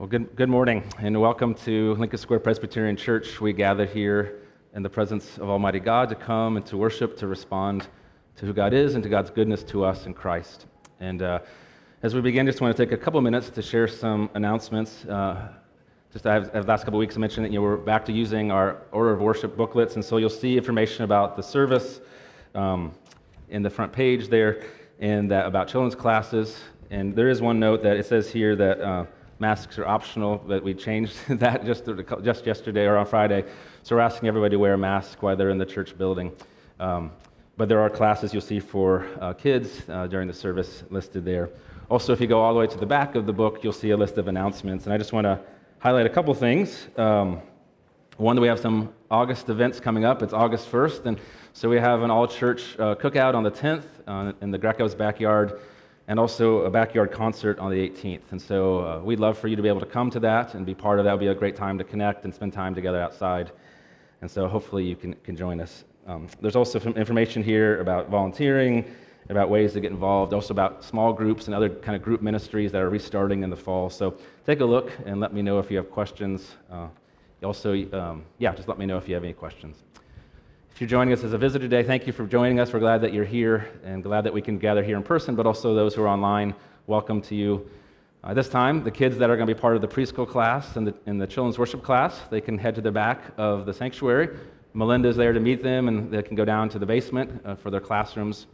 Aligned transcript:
Well, 0.00 0.08
good, 0.08 0.34
good 0.34 0.48
morning, 0.48 0.82
and 1.00 1.20
welcome 1.20 1.52
to 1.56 1.92
Lincoln 1.96 2.18
Square 2.18 2.40
Presbyterian 2.40 2.96
Church. 2.96 3.38
We 3.38 3.52
gather 3.52 3.84
here 3.84 4.40
in 4.74 4.82
the 4.82 4.88
presence 4.88 5.36
of 5.36 5.50
Almighty 5.50 5.78
God 5.78 6.08
to 6.08 6.14
come 6.14 6.56
and 6.56 6.64
to 6.64 6.78
worship, 6.78 7.18
to 7.18 7.26
respond 7.26 7.86
to 8.36 8.46
who 8.46 8.54
God 8.54 8.72
is 8.72 8.94
and 8.94 9.02
to 9.02 9.10
God's 9.10 9.28
goodness 9.28 9.62
to 9.64 9.84
us 9.84 10.06
in 10.06 10.14
Christ. 10.14 10.64
And 11.00 11.20
uh, 11.20 11.40
as 12.02 12.14
we 12.14 12.22
begin, 12.22 12.46
just 12.46 12.62
want 12.62 12.74
to 12.74 12.82
take 12.82 12.92
a 12.92 12.96
couple 12.96 13.20
minutes 13.20 13.50
to 13.50 13.60
share 13.60 13.86
some 13.86 14.30
announcements. 14.32 15.04
Uh, 15.04 15.48
just 16.14 16.26
as 16.26 16.48
the 16.48 16.62
last 16.62 16.84
couple 16.84 16.98
weeks 16.98 17.18
I 17.18 17.20
mentioned 17.20 17.44
that 17.44 17.52
you 17.52 17.58
know, 17.58 17.62
we're 17.62 17.76
back 17.76 18.06
to 18.06 18.12
using 18.12 18.50
our 18.50 18.78
order 18.92 19.12
of 19.12 19.20
worship 19.20 19.54
booklets, 19.54 19.96
and 19.96 20.02
so 20.02 20.16
you'll 20.16 20.30
see 20.30 20.56
information 20.56 21.04
about 21.04 21.36
the 21.36 21.42
service 21.42 22.00
um, 22.54 22.92
in 23.50 23.62
the 23.62 23.68
front 23.68 23.92
page 23.92 24.28
there, 24.28 24.64
and 24.98 25.30
that 25.30 25.44
about 25.44 25.68
children's 25.68 25.94
classes. 25.94 26.58
And 26.88 27.14
there 27.14 27.28
is 27.28 27.42
one 27.42 27.60
note 27.60 27.82
that 27.82 27.98
it 27.98 28.06
says 28.06 28.32
here 28.32 28.56
that. 28.56 28.80
Uh, 28.80 29.04
masks 29.40 29.78
are 29.78 29.86
optional, 29.86 30.42
but 30.46 30.62
we 30.62 30.74
changed 30.74 31.16
that 31.28 31.64
just, 31.64 31.88
just 32.22 32.46
yesterday 32.46 32.84
or 32.84 32.96
on 32.96 33.06
Friday. 33.06 33.44
So 33.82 33.96
we're 33.96 34.02
asking 34.02 34.28
everybody 34.28 34.52
to 34.52 34.58
wear 34.58 34.74
a 34.74 34.78
mask 34.78 35.22
while 35.22 35.34
they're 35.34 35.50
in 35.50 35.58
the 35.58 35.66
church 35.66 35.96
building. 35.96 36.32
Um, 36.78 37.10
but 37.56 37.68
there 37.68 37.80
are 37.80 37.90
classes 37.90 38.32
you'll 38.32 38.42
see 38.42 38.60
for 38.60 39.06
uh, 39.20 39.32
kids 39.32 39.82
uh, 39.88 40.06
during 40.06 40.28
the 40.28 40.34
service 40.34 40.84
listed 40.90 41.24
there. 41.24 41.50
Also, 41.90 42.12
if 42.12 42.20
you 42.20 42.26
go 42.26 42.40
all 42.40 42.54
the 42.54 42.60
way 42.60 42.66
to 42.66 42.78
the 42.78 42.86
back 42.86 43.14
of 43.14 43.26
the 43.26 43.32
book, 43.32 43.64
you'll 43.64 43.72
see 43.72 43.90
a 43.90 43.96
list 43.96 44.18
of 44.18 44.28
announcements. 44.28 44.84
And 44.84 44.92
I 44.92 44.98
just 44.98 45.12
want 45.12 45.24
to 45.24 45.40
highlight 45.78 46.06
a 46.06 46.10
couple 46.10 46.32
things. 46.34 46.88
Um, 46.96 47.40
one, 48.16 48.38
we 48.40 48.48
have 48.48 48.60
some 48.60 48.92
August 49.10 49.48
events 49.48 49.80
coming 49.80 50.04
up. 50.04 50.22
It's 50.22 50.34
August 50.34 50.70
1st. 50.70 51.06
And 51.06 51.20
so 51.52 51.68
we 51.68 51.78
have 51.78 52.02
an 52.02 52.10
all 52.10 52.28
church 52.28 52.78
uh, 52.78 52.94
cookout 52.94 53.34
on 53.34 53.42
the 53.42 53.50
10th 53.50 53.84
uh, 54.06 54.32
in 54.40 54.50
the 54.50 54.58
Greco's 54.58 54.94
backyard 54.94 55.60
and 56.10 56.18
also 56.18 56.62
a 56.62 56.70
backyard 56.70 57.12
concert 57.12 57.56
on 57.60 57.70
the 57.70 57.76
18th. 57.88 58.32
And 58.32 58.42
so 58.42 58.80
uh, 58.80 58.98
we'd 58.98 59.20
love 59.20 59.38
for 59.38 59.46
you 59.46 59.54
to 59.54 59.62
be 59.62 59.68
able 59.68 59.78
to 59.78 59.86
come 59.86 60.10
to 60.10 60.18
that 60.18 60.54
and 60.54 60.66
be 60.66 60.74
part 60.74 60.98
of 60.98 61.04
that. 61.04 61.10
It'll 61.10 61.20
be 61.20 61.28
a 61.28 61.34
great 61.36 61.54
time 61.54 61.78
to 61.78 61.84
connect 61.84 62.24
and 62.24 62.34
spend 62.34 62.52
time 62.52 62.74
together 62.74 63.00
outside. 63.00 63.52
And 64.20 64.28
so 64.28 64.48
hopefully 64.48 64.82
you 64.84 64.96
can, 64.96 65.14
can 65.22 65.36
join 65.36 65.60
us. 65.60 65.84
Um, 66.08 66.26
there's 66.40 66.56
also 66.56 66.80
some 66.80 66.94
information 66.94 67.44
here 67.44 67.80
about 67.80 68.08
volunteering, 68.08 68.92
about 69.28 69.50
ways 69.50 69.74
to 69.74 69.80
get 69.80 69.92
involved, 69.92 70.34
also 70.34 70.52
about 70.52 70.82
small 70.82 71.12
groups 71.12 71.46
and 71.46 71.54
other 71.54 71.68
kind 71.68 71.94
of 71.94 72.02
group 72.02 72.22
ministries 72.22 72.72
that 72.72 72.82
are 72.82 72.90
restarting 72.90 73.44
in 73.44 73.50
the 73.50 73.56
fall. 73.56 73.88
So 73.88 74.16
take 74.44 74.58
a 74.58 74.64
look 74.64 74.90
and 75.06 75.20
let 75.20 75.32
me 75.32 75.42
know 75.42 75.60
if 75.60 75.70
you 75.70 75.76
have 75.76 75.92
questions. 75.92 76.56
Uh, 76.72 76.88
also, 77.44 77.72
um, 77.92 78.24
yeah, 78.38 78.52
just 78.52 78.66
let 78.66 78.80
me 78.80 78.84
know 78.84 78.98
if 78.98 79.06
you 79.06 79.14
have 79.14 79.22
any 79.22 79.32
questions. 79.32 79.84
If 80.80 80.84
you're 80.84 80.98
joining 80.98 81.12
us 81.12 81.22
as 81.24 81.34
a 81.34 81.36
visitor 81.36 81.68
today, 81.68 81.82
thank 81.82 82.06
you 82.06 82.12
for 82.14 82.26
joining 82.26 82.58
us. 82.58 82.72
We're 82.72 82.80
glad 82.80 83.02
that 83.02 83.12
you're 83.12 83.26
here 83.26 83.70
and 83.84 84.02
glad 84.02 84.24
that 84.24 84.32
we 84.32 84.40
can 84.40 84.56
gather 84.56 84.82
here 84.82 84.96
in 84.96 85.02
person, 85.02 85.34
but 85.34 85.44
also 85.44 85.74
those 85.74 85.94
who 85.94 86.02
are 86.02 86.08
online, 86.08 86.54
welcome 86.86 87.20
to 87.20 87.34
you. 87.34 87.68
Uh, 88.24 88.32
this 88.32 88.48
time, 88.48 88.82
the 88.82 88.90
kids 88.90 89.18
that 89.18 89.28
are 89.28 89.36
going 89.36 89.46
to 89.46 89.54
be 89.54 89.60
part 89.60 89.76
of 89.76 89.82
the 89.82 89.88
preschool 89.88 90.26
class 90.26 90.76
and 90.76 90.86
the, 90.86 90.94
and 91.04 91.20
the 91.20 91.26
children's 91.26 91.58
worship 91.58 91.82
class, 91.82 92.22
they 92.30 92.40
can 92.40 92.56
head 92.56 92.74
to 92.76 92.80
the 92.80 92.90
back 92.90 93.24
of 93.36 93.66
the 93.66 93.74
sanctuary. 93.74 94.34
Melinda's 94.72 95.16
there 95.16 95.34
to 95.34 95.40
meet 95.40 95.62
them, 95.62 95.86
and 95.86 96.10
they 96.10 96.22
can 96.22 96.34
go 96.34 96.46
down 96.46 96.70
to 96.70 96.78
the 96.78 96.86
basement 96.86 97.42
uh, 97.44 97.54
for 97.54 97.70
their 97.70 97.80
classrooms. 97.80 98.46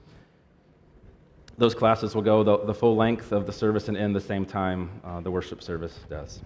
Those 1.59 1.77
classes 1.77 2.17
will 2.17 2.23
go 2.23 2.43
the, 2.43 2.59
the, 2.59 2.75
full 2.75 2.97
length 2.97 3.31
of 3.31 3.47
the 3.47 3.53
service 3.53 3.87
and 3.87 3.97
end 3.97 4.17
the 4.17 4.21
same 4.21 4.45
time 4.45 5.01
uh, 5.05 5.21
the 5.21 5.31
worship 5.31 5.63
service 5.63 6.01
does. 6.11 6.41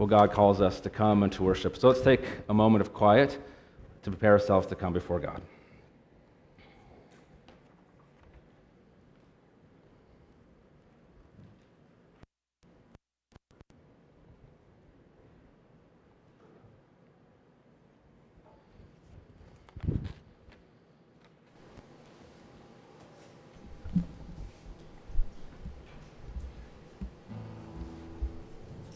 Well, 0.00 0.06
God 0.06 0.32
calls 0.32 0.62
us 0.62 0.80
to 0.80 0.88
come 0.88 1.22
and 1.22 1.30
to 1.34 1.42
worship. 1.42 1.76
So 1.76 1.88
let's 1.88 2.00
take 2.00 2.24
a 2.48 2.54
moment 2.54 2.80
of 2.80 2.94
quiet 2.94 3.38
to 4.02 4.10
prepare 4.10 4.32
ourselves 4.32 4.66
to 4.68 4.74
come 4.74 4.94
before 4.94 5.20
God. 5.20 5.42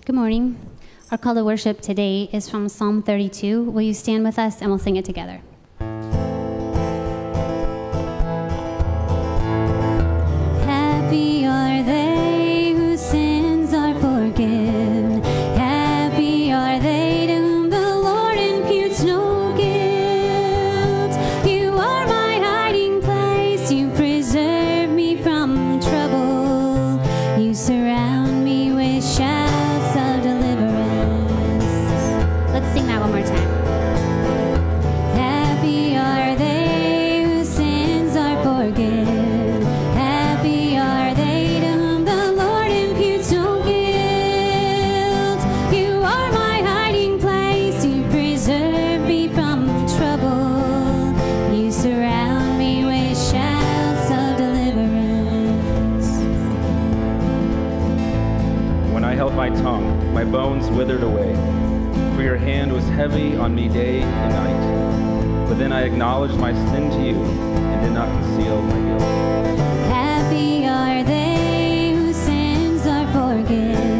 Good 0.07 0.15
morning. 0.15 0.74
Our 1.15 1.19
call 1.19 1.37
to 1.37 1.45
worship 1.45 1.81
today 1.81 2.29
is 2.33 2.51
from 2.51 2.69
Psalm 2.69 3.01
32. 3.01 3.71
Will 3.71 3.83
you 3.83 3.95
stand 3.95 4.25
with 4.25 4.37
us 4.37 4.61
and 4.61 4.69
we'll 4.69 4.81
sing 4.81 4.97
it 4.97 5.05
together? 5.05 5.43
withered 60.75 61.05
away, 61.05 61.33
for 62.17 62.23
your 62.23 62.37
hand 62.37 62.73
was 62.73 62.85
heavy 62.89 63.37
on 63.37 63.55
me 63.55 63.69
day 63.69 64.03
and 64.03 64.35
night. 64.35 65.49
But 65.49 65.59
then 65.59 65.73
I 65.73 65.83
acknowledged 65.83 66.37
my 66.37 66.53
sin 66.53 66.91
to 66.91 66.97
you 66.97 67.23
and 67.23 67.81
did 67.83 67.93
not 67.93 68.09
conceal 68.09 68.61
my 68.63 68.81
guilt. 68.81 69.03
Happy 69.89 70.67
are 70.67 71.05
they 71.05 71.95
whose 71.95 72.17
sins 72.17 72.87
are 72.87 73.07
forgiven. 73.13 73.94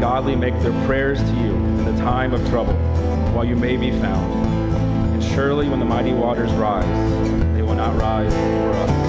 Godly 0.00 0.34
make 0.34 0.58
their 0.60 0.72
prayers 0.86 1.20
to 1.20 1.30
you 1.36 1.54
in 1.54 1.84
the 1.84 1.96
time 2.02 2.32
of 2.32 2.46
trouble, 2.48 2.74
while 3.32 3.44
you 3.44 3.54
may 3.54 3.76
be 3.76 3.90
found. 3.90 4.32
And 5.14 5.22
surely 5.22 5.68
when 5.68 5.78
the 5.78 5.84
mighty 5.84 6.12
waters 6.12 6.50
rise, 6.52 6.84
they 7.54 7.62
will 7.62 7.74
not 7.74 7.96
rise 8.00 8.34
over 8.34 8.70
us. 8.72 8.99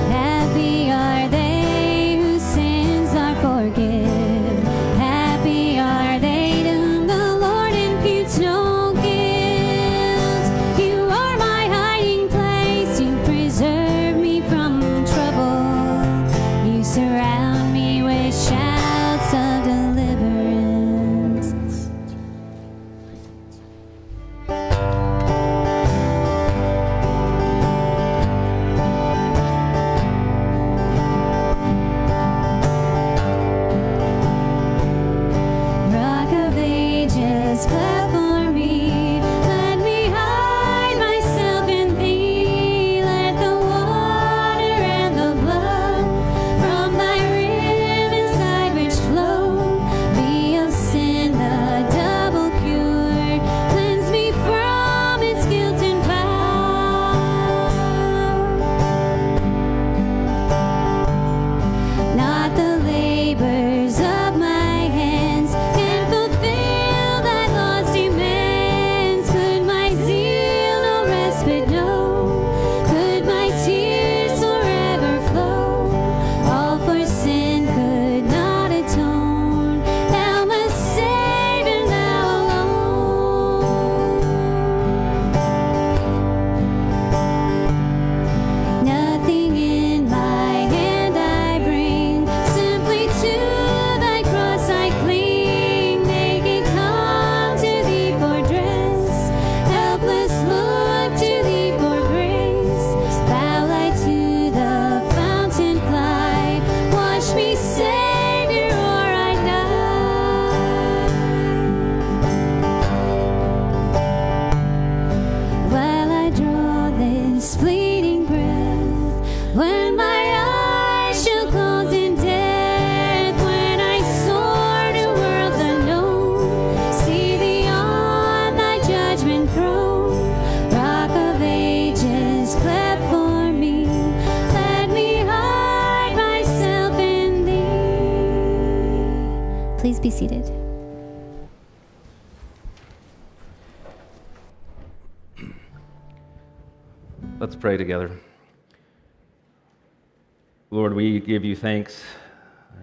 Give 151.25 151.45
you 151.45 151.56
thanks 151.56 152.04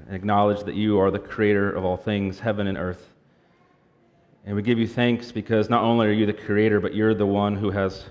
and 0.06 0.14
acknowledge 0.14 0.64
that 0.64 0.74
you 0.74 0.98
are 1.00 1.10
the 1.10 1.18
creator 1.18 1.70
of 1.70 1.84
all 1.84 1.96
things, 1.96 2.40
heaven 2.40 2.66
and 2.66 2.78
earth. 2.78 3.10
And 4.44 4.56
we 4.56 4.62
give 4.62 4.78
you 4.78 4.88
thanks 4.88 5.30
because 5.30 5.68
not 5.68 5.82
only 5.82 6.06
are 6.06 6.12
you 6.12 6.24
the 6.24 6.32
creator, 6.32 6.80
but 6.80 6.94
you're 6.94 7.14
the 7.14 7.26
one 7.26 7.54
who 7.54 7.70
has 7.70 8.04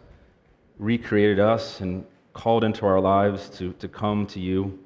recreated 0.78 1.40
us 1.40 1.82
and 1.82 2.06
called 2.34 2.64
into 2.64 2.86
our 2.86 3.00
lives 3.00 3.50
to, 3.58 3.74
to 3.74 3.88
come 3.88 4.28
to 4.28 4.40
you. 4.40 4.78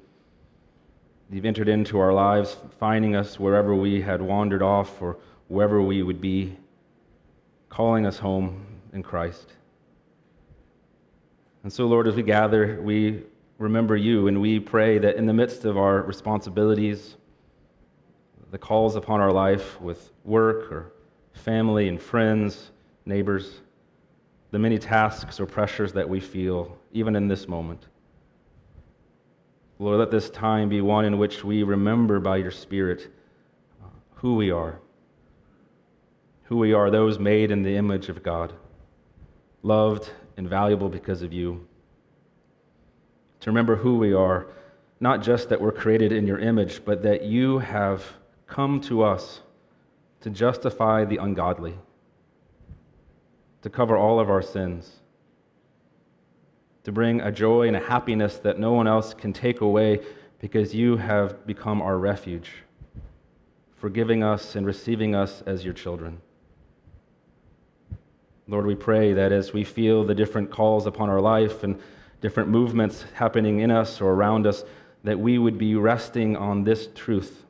You've 1.30 1.44
entered 1.44 1.68
into 1.68 1.98
our 1.98 2.12
lives, 2.12 2.56
finding 2.78 3.16
us 3.16 3.38
wherever 3.38 3.74
we 3.74 4.00
had 4.00 4.22
wandered 4.22 4.62
off 4.62 5.02
or 5.02 5.18
wherever 5.48 5.82
we 5.82 6.02
would 6.02 6.20
be, 6.20 6.56
calling 7.68 8.06
us 8.06 8.18
home 8.18 8.64
in 8.92 9.02
Christ. 9.02 9.52
And 11.62 11.72
so, 11.72 11.86
Lord, 11.86 12.08
as 12.08 12.14
we 12.14 12.22
gather, 12.22 12.80
we 12.80 13.22
remember 13.62 13.96
you 13.96 14.26
and 14.26 14.40
we 14.40 14.58
pray 14.58 14.98
that 14.98 15.16
in 15.16 15.26
the 15.26 15.32
midst 15.32 15.64
of 15.64 15.78
our 15.78 16.02
responsibilities, 16.02 17.16
the 18.50 18.58
calls 18.58 18.96
upon 18.96 19.20
our 19.20 19.32
life 19.32 19.80
with 19.80 20.10
work 20.24 20.70
or 20.72 20.92
family 21.32 21.88
and 21.88 22.02
friends, 22.02 22.72
neighbors, 23.06 23.60
the 24.50 24.58
many 24.58 24.78
tasks 24.78 25.38
or 25.38 25.46
pressures 25.46 25.92
that 25.92 26.08
we 26.08 26.18
feel, 26.18 26.76
even 26.92 27.14
in 27.14 27.28
this 27.28 27.46
moment. 27.48 27.86
Lord, 29.78 30.00
let 30.00 30.10
this 30.10 30.28
time 30.28 30.68
be 30.68 30.80
one 30.80 31.04
in 31.04 31.16
which 31.16 31.44
we 31.44 31.62
remember 31.62 32.18
by 32.18 32.36
your 32.38 32.50
Spirit 32.50 33.12
uh, 33.82 33.86
who 34.16 34.34
we 34.34 34.50
are. 34.50 34.80
Who 36.44 36.56
we 36.58 36.72
are, 36.72 36.90
those 36.90 37.18
made 37.18 37.50
in 37.50 37.62
the 37.62 37.76
image 37.76 38.08
of 38.08 38.22
God, 38.22 38.52
loved 39.62 40.10
and 40.36 40.48
valuable 40.48 40.88
because 40.88 41.22
of 41.22 41.32
you. 41.32 41.66
To 43.42 43.50
remember 43.50 43.74
who 43.76 43.96
we 43.98 44.12
are, 44.12 44.46
not 45.00 45.20
just 45.20 45.48
that 45.48 45.60
we're 45.60 45.72
created 45.72 46.12
in 46.12 46.28
your 46.28 46.38
image, 46.38 46.84
but 46.84 47.02
that 47.02 47.24
you 47.24 47.58
have 47.58 48.04
come 48.46 48.80
to 48.82 49.02
us 49.02 49.40
to 50.20 50.30
justify 50.30 51.04
the 51.04 51.16
ungodly, 51.16 51.74
to 53.62 53.68
cover 53.68 53.96
all 53.96 54.20
of 54.20 54.30
our 54.30 54.42
sins, 54.42 55.00
to 56.84 56.92
bring 56.92 57.20
a 57.20 57.32
joy 57.32 57.66
and 57.66 57.76
a 57.76 57.80
happiness 57.80 58.38
that 58.38 58.60
no 58.60 58.72
one 58.74 58.86
else 58.86 59.12
can 59.12 59.32
take 59.32 59.60
away 59.60 60.00
because 60.38 60.72
you 60.72 60.96
have 60.98 61.44
become 61.44 61.82
our 61.82 61.98
refuge, 61.98 62.62
forgiving 63.74 64.22
us 64.22 64.54
and 64.54 64.64
receiving 64.64 65.16
us 65.16 65.42
as 65.46 65.64
your 65.64 65.74
children. 65.74 66.20
Lord, 68.46 68.66
we 68.66 68.76
pray 68.76 69.12
that 69.14 69.32
as 69.32 69.52
we 69.52 69.64
feel 69.64 70.04
the 70.04 70.14
different 70.14 70.52
calls 70.52 70.86
upon 70.86 71.10
our 71.10 71.20
life 71.20 71.64
and 71.64 71.80
different 72.22 72.48
movements 72.48 73.04
happening 73.14 73.60
in 73.60 73.70
us 73.70 74.00
or 74.00 74.12
around 74.12 74.46
us, 74.46 74.64
that 75.04 75.18
we 75.18 75.36
would 75.36 75.58
be 75.58 75.74
resting 75.74 76.36
on 76.36 76.64
this 76.64 76.88
truth. 76.94 77.44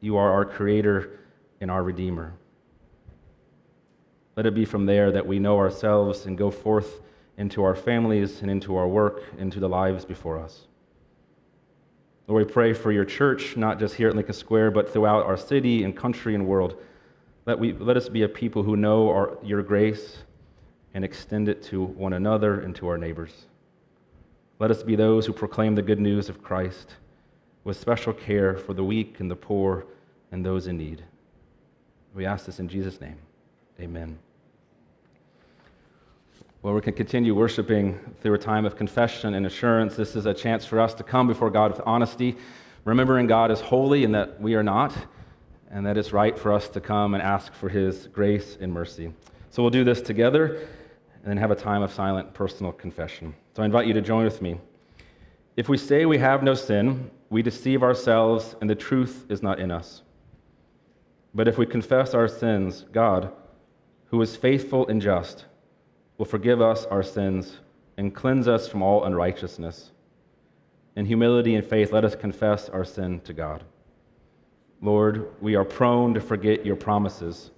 You 0.00 0.16
are 0.16 0.32
our 0.32 0.44
Creator 0.44 1.18
and 1.60 1.70
our 1.70 1.82
Redeemer. 1.82 2.32
Let 4.36 4.46
it 4.46 4.54
be 4.54 4.64
from 4.64 4.86
there 4.86 5.10
that 5.12 5.26
we 5.26 5.38
know 5.38 5.58
ourselves 5.58 6.26
and 6.26 6.38
go 6.38 6.50
forth 6.50 7.00
into 7.36 7.64
our 7.64 7.74
families 7.74 8.40
and 8.40 8.50
into 8.50 8.76
our 8.76 8.86
work, 8.86 9.24
into 9.36 9.58
the 9.58 9.68
lives 9.68 10.04
before 10.04 10.38
us. 10.38 10.66
Lord, 12.28 12.46
we 12.46 12.52
pray 12.52 12.72
for 12.72 12.92
your 12.92 13.04
church, 13.04 13.56
not 13.56 13.78
just 13.78 13.94
here 13.94 14.08
at 14.08 14.16
Lincoln 14.16 14.34
Square, 14.34 14.72
but 14.72 14.92
throughout 14.92 15.26
our 15.26 15.36
city 15.36 15.84
and 15.84 15.96
country 15.96 16.34
and 16.34 16.46
world. 16.46 16.76
Let, 17.46 17.58
we, 17.58 17.72
let 17.72 17.96
us 17.96 18.08
be 18.08 18.22
a 18.22 18.28
people 18.28 18.62
who 18.62 18.76
know 18.76 19.08
our, 19.08 19.38
your 19.42 19.62
grace 19.62 20.18
and 20.94 21.04
extend 21.04 21.48
it 21.48 21.62
to 21.64 21.84
one 21.84 22.12
another 22.12 22.60
and 22.60 22.74
to 22.76 22.88
our 22.88 22.98
neighbors. 22.98 23.46
Let 24.58 24.70
us 24.70 24.82
be 24.82 24.96
those 24.96 25.26
who 25.26 25.32
proclaim 25.32 25.74
the 25.74 25.82
good 25.82 26.00
news 26.00 26.28
of 26.28 26.42
Christ 26.42 26.94
with 27.64 27.78
special 27.78 28.12
care 28.12 28.56
for 28.56 28.72
the 28.72 28.84
weak 28.84 29.20
and 29.20 29.30
the 29.30 29.36
poor 29.36 29.86
and 30.32 30.44
those 30.44 30.66
in 30.66 30.78
need. 30.78 31.04
We 32.14 32.24
ask 32.24 32.46
this 32.46 32.58
in 32.58 32.68
Jesus' 32.68 33.00
name. 33.00 33.18
Amen. 33.78 34.18
Well, 36.62 36.74
we 36.74 36.80
can 36.80 36.94
continue 36.94 37.34
worshiping 37.34 38.00
through 38.20 38.34
a 38.34 38.38
time 38.38 38.64
of 38.64 38.76
confession 38.76 39.34
and 39.34 39.44
assurance. 39.44 39.94
This 39.94 40.16
is 40.16 40.26
a 40.26 40.32
chance 40.32 40.64
for 40.64 40.80
us 40.80 40.94
to 40.94 41.04
come 41.04 41.26
before 41.26 41.50
God 41.50 41.72
with 41.72 41.80
honesty, 41.84 42.36
remembering 42.84 43.26
God 43.26 43.50
is 43.50 43.60
holy 43.60 44.04
and 44.04 44.14
that 44.14 44.40
we 44.40 44.54
are 44.54 44.62
not 44.62 44.92
and 45.70 45.84
that 45.84 45.98
it's 45.98 46.12
right 46.12 46.38
for 46.38 46.52
us 46.52 46.68
to 46.70 46.80
come 46.80 47.14
and 47.14 47.22
ask 47.22 47.52
for 47.52 47.68
His 47.68 48.06
grace 48.06 48.56
and 48.60 48.72
mercy. 48.72 49.12
So 49.50 49.62
we'll 49.62 49.70
do 49.70 49.84
this 49.84 50.00
together 50.00 50.66
and 51.14 51.24
then 51.24 51.36
have 51.36 51.50
a 51.50 51.56
time 51.56 51.82
of 51.82 51.92
silent 51.92 52.32
personal 52.32 52.72
confession. 52.72 53.34
So 53.56 53.62
I 53.62 53.64
invite 53.64 53.86
you 53.86 53.94
to 53.94 54.02
join 54.02 54.24
with 54.24 54.42
me. 54.42 54.60
If 55.56 55.66
we 55.66 55.78
say 55.78 56.04
we 56.04 56.18
have 56.18 56.42
no 56.42 56.52
sin, 56.52 57.10
we 57.30 57.40
deceive 57.40 57.82
ourselves 57.82 58.54
and 58.60 58.68
the 58.68 58.74
truth 58.74 59.24
is 59.30 59.42
not 59.42 59.58
in 59.58 59.70
us. 59.70 60.02
But 61.34 61.48
if 61.48 61.56
we 61.56 61.64
confess 61.64 62.12
our 62.12 62.28
sins, 62.28 62.84
God, 62.92 63.32
who 64.08 64.20
is 64.20 64.36
faithful 64.36 64.86
and 64.88 65.00
just, 65.00 65.46
will 66.18 66.26
forgive 66.26 66.60
us 66.60 66.84
our 66.90 67.02
sins 67.02 67.56
and 67.96 68.14
cleanse 68.14 68.46
us 68.46 68.68
from 68.68 68.82
all 68.82 69.04
unrighteousness. 69.04 69.90
In 70.94 71.06
humility 71.06 71.54
and 71.54 71.66
faith, 71.66 71.92
let 71.94 72.04
us 72.04 72.14
confess 72.14 72.68
our 72.68 72.84
sin 72.84 73.20
to 73.20 73.32
God. 73.32 73.64
Lord, 74.82 75.30
we 75.40 75.54
are 75.54 75.64
prone 75.64 76.12
to 76.12 76.20
forget 76.20 76.66
your 76.66 76.76
promises. 76.76 77.52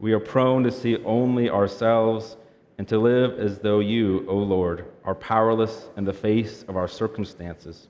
We 0.00 0.12
are 0.14 0.18
prone 0.18 0.64
to 0.64 0.72
see 0.72 0.96
only 1.04 1.48
ourselves 1.48 2.36
and 2.78 2.86
to 2.88 2.98
live 2.98 3.38
as 3.38 3.58
though 3.58 3.80
you, 3.80 4.24
O 4.28 4.36
Lord, 4.36 4.86
are 5.04 5.14
powerless 5.14 5.88
in 5.96 6.04
the 6.04 6.12
face 6.12 6.64
of 6.68 6.76
our 6.76 6.86
circumstances. 6.86 7.88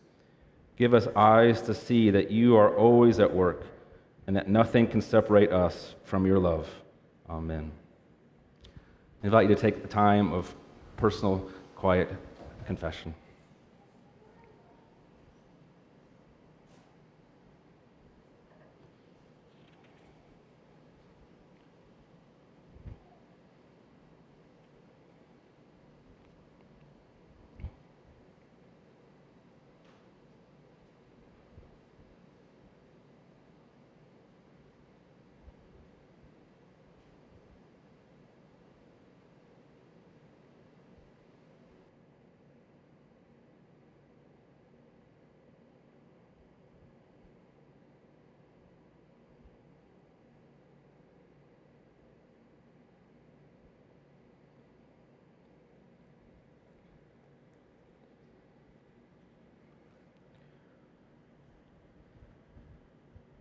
Give 0.76 0.94
us 0.94 1.06
eyes 1.14 1.60
to 1.62 1.74
see 1.74 2.10
that 2.10 2.30
you 2.30 2.56
are 2.56 2.74
always 2.74 3.20
at 3.20 3.32
work 3.32 3.64
and 4.26 4.34
that 4.34 4.48
nothing 4.48 4.86
can 4.86 5.02
separate 5.02 5.52
us 5.52 5.94
from 6.04 6.24
your 6.24 6.38
love. 6.38 6.68
Amen. 7.28 7.70
I 9.22 9.26
invite 9.26 9.48
you 9.48 9.54
to 9.54 9.60
take 9.60 9.82
the 9.82 9.88
time 9.88 10.32
of 10.32 10.54
personal, 10.96 11.50
quiet 11.74 12.08
confession. 12.64 13.14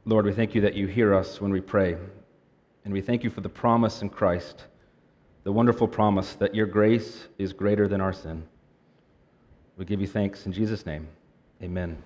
Lord, 0.08 0.26
we 0.26 0.32
thank 0.32 0.56
you 0.56 0.62
that 0.62 0.74
you 0.74 0.88
hear 0.88 1.14
us 1.14 1.42
when 1.42 1.52
we 1.52 1.60
pray. 1.60 1.98
And 2.86 2.94
we 2.94 3.02
thank 3.02 3.26
you 3.26 3.30
for 3.30 3.42
the 3.42 3.50
promise 3.50 4.02
in 4.02 4.08
Christ, 4.08 4.64
the 5.44 5.52
wonderful 5.52 5.86
promise 5.86 6.34
that 6.36 6.56
your 6.56 6.66
grace 6.66 7.28
is 7.38 7.52
greater 7.52 7.90
than 7.90 8.00
our 8.00 8.14
sin. 8.14 8.48
We 9.76 9.84
give 9.84 10.00
you 10.00 10.08
thanks 10.08 10.46
in 10.46 10.54
Jesus' 10.54 10.86
name. 10.86 11.10
Amen. 11.62 11.98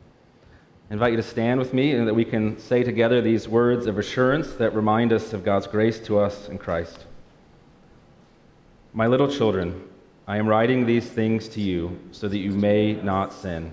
I 0.89 0.93
invite 0.93 1.11
you 1.11 1.17
to 1.17 1.23
stand 1.23 1.59
with 1.59 1.75
me 1.75 1.91
and 1.91 2.07
that 2.07 2.15
we 2.15 2.25
can 2.25 2.57
say 2.57 2.83
together 2.83 3.21
these 3.21 3.47
words 3.47 3.85
of 3.85 3.99
assurance 3.99 4.53
that 4.53 4.73
remind 4.73 5.13
us 5.13 5.31
of 5.31 5.43
God's 5.43 5.67
grace 5.67 5.99
to 6.07 6.17
us 6.17 6.49
in 6.49 6.57
Christ. 6.57 7.05
My 8.93 9.05
little 9.05 9.27
children, 9.27 9.79
I 10.27 10.37
am 10.37 10.47
writing 10.47 10.87
these 10.87 11.05
things 11.05 11.47
to 11.49 11.61
you 11.61 11.99
so 12.11 12.27
that 12.27 12.39
you 12.39 12.49
may 12.49 12.93
not 12.93 13.31
sin. 13.31 13.71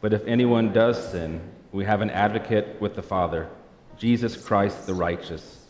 But 0.00 0.12
if 0.12 0.24
anyone 0.24 0.72
does 0.72 1.10
sin, 1.10 1.40
we 1.72 1.84
have 1.84 2.00
an 2.00 2.10
advocate 2.10 2.80
with 2.80 2.94
the 2.94 3.02
Father, 3.02 3.48
Jesus 3.98 4.36
Christ 4.36 4.86
the 4.86 4.94
righteous. 4.94 5.64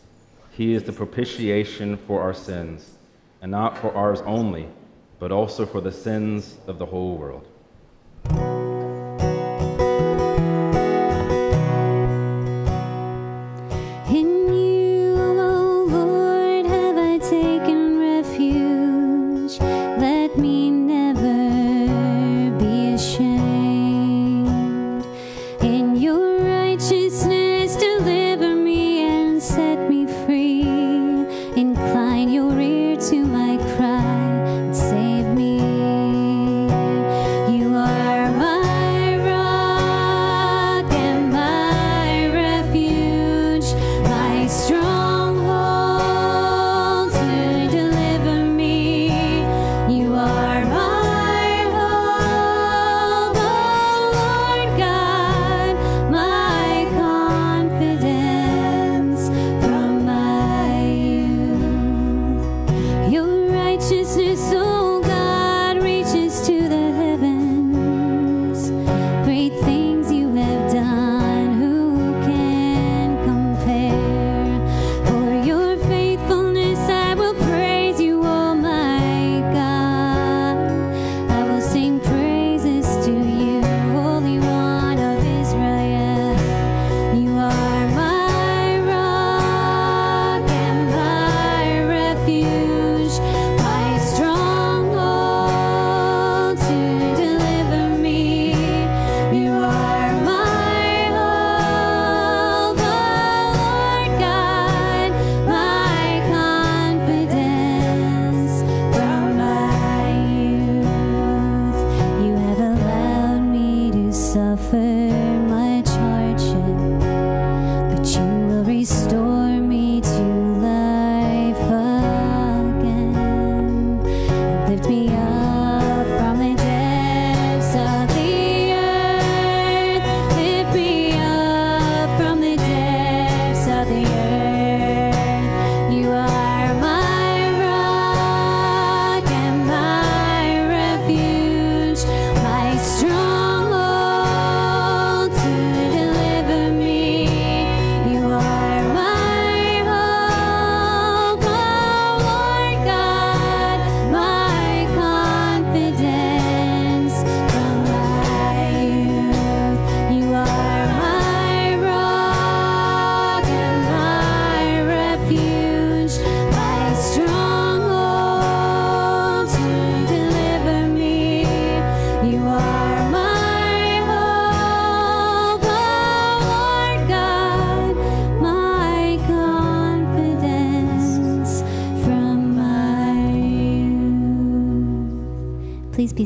He 0.51 0.73
is 0.73 0.83
the 0.83 0.93
propitiation 0.93 1.97
for 1.97 2.21
our 2.21 2.33
sins, 2.33 2.97
and 3.41 3.51
not 3.51 3.77
for 3.77 3.93
ours 3.93 4.21
only, 4.21 4.67
but 5.19 5.31
also 5.31 5.65
for 5.65 5.81
the 5.81 5.91
sins 5.91 6.57
of 6.67 6.79
the 6.79 6.85
whole 6.85 7.17
world. 7.17 7.47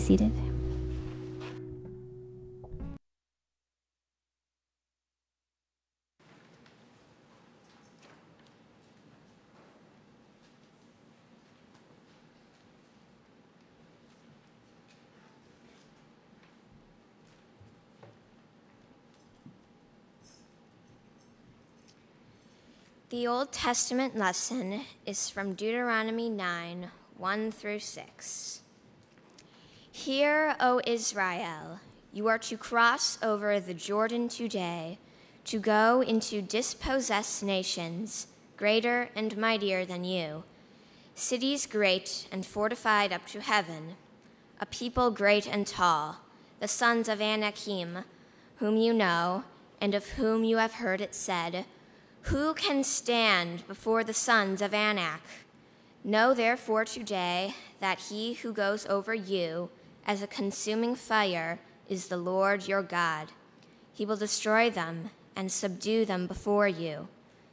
Seated. 0.01 0.31
The 23.09 23.27
Old 23.27 23.51
Testament 23.51 24.17
lesson 24.17 24.81
is 25.05 25.29
from 25.29 25.53
Deuteronomy 25.53 26.29
9 26.29 26.89
1 27.17 27.51
through 27.51 27.79
6. 27.79 28.61
Hear, 29.93 30.55
O 30.59 30.81
Israel, 30.87 31.81
you 32.13 32.27
are 32.27 32.39
to 32.39 32.57
cross 32.57 33.19
over 33.21 33.59
the 33.59 33.73
Jordan 33.73 34.29
today 34.29 34.97
to 35.45 35.59
go 35.59 36.01
into 36.01 36.41
dispossessed 36.41 37.43
nations 37.43 38.27
greater 38.55 39.09
and 39.15 39.37
mightier 39.37 39.83
than 39.83 40.05
you, 40.05 40.43
cities 41.13 41.67
great 41.67 42.25
and 42.31 42.45
fortified 42.45 43.11
up 43.11 43.27
to 43.27 43.41
heaven, 43.41 43.95
a 44.61 44.65
people 44.65 45.11
great 45.11 45.45
and 45.45 45.67
tall, 45.67 46.21
the 46.61 46.69
sons 46.69 47.09
of 47.09 47.19
Anakim, 47.19 48.05
whom 48.57 48.77
you 48.77 48.93
know, 48.93 49.43
and 49.81 49.93
of 49.93 50.11
whom 50.11 50.45
you 50.45 50.57
have 50.57 50.75
heard 50.75 51.01
it 51.01 51.13
said, 51.13 51.65
Who 52.23 52.53
can 52.53 52.85
stand 52.85 53.67
before 53.67 54.05
the 54.05 54.13
sons 54.13 54.61
of 54.61 54.73
Anak? 54.73 55.21
Know 56.03 56.33
therefore 56.33 56.85
today 56.85 57.55
that 57.81 57.99
he 58.09 58.35
who 58.35 58.53
goes 58.53 58.87
over 58.87 59.13
you 59.13 59.69
as 60.05 60.21
a 60.21 60.27
consuming 60.27 60.95
fire 60.95 61.59
is 61.87 62.07
the 62.07 62.17
Lord 62.17 62.67
your 62.67 62.83
God. 62.83 63.29
He 63.93 64.05
will 64.05 64.17
destroy 64.17 64.69
them 64.69 65.11
and 65.35 65.51
subdue 65.51 66.05
them 66.05 66.27
before 66.27 66.67
you. 66.67 67.07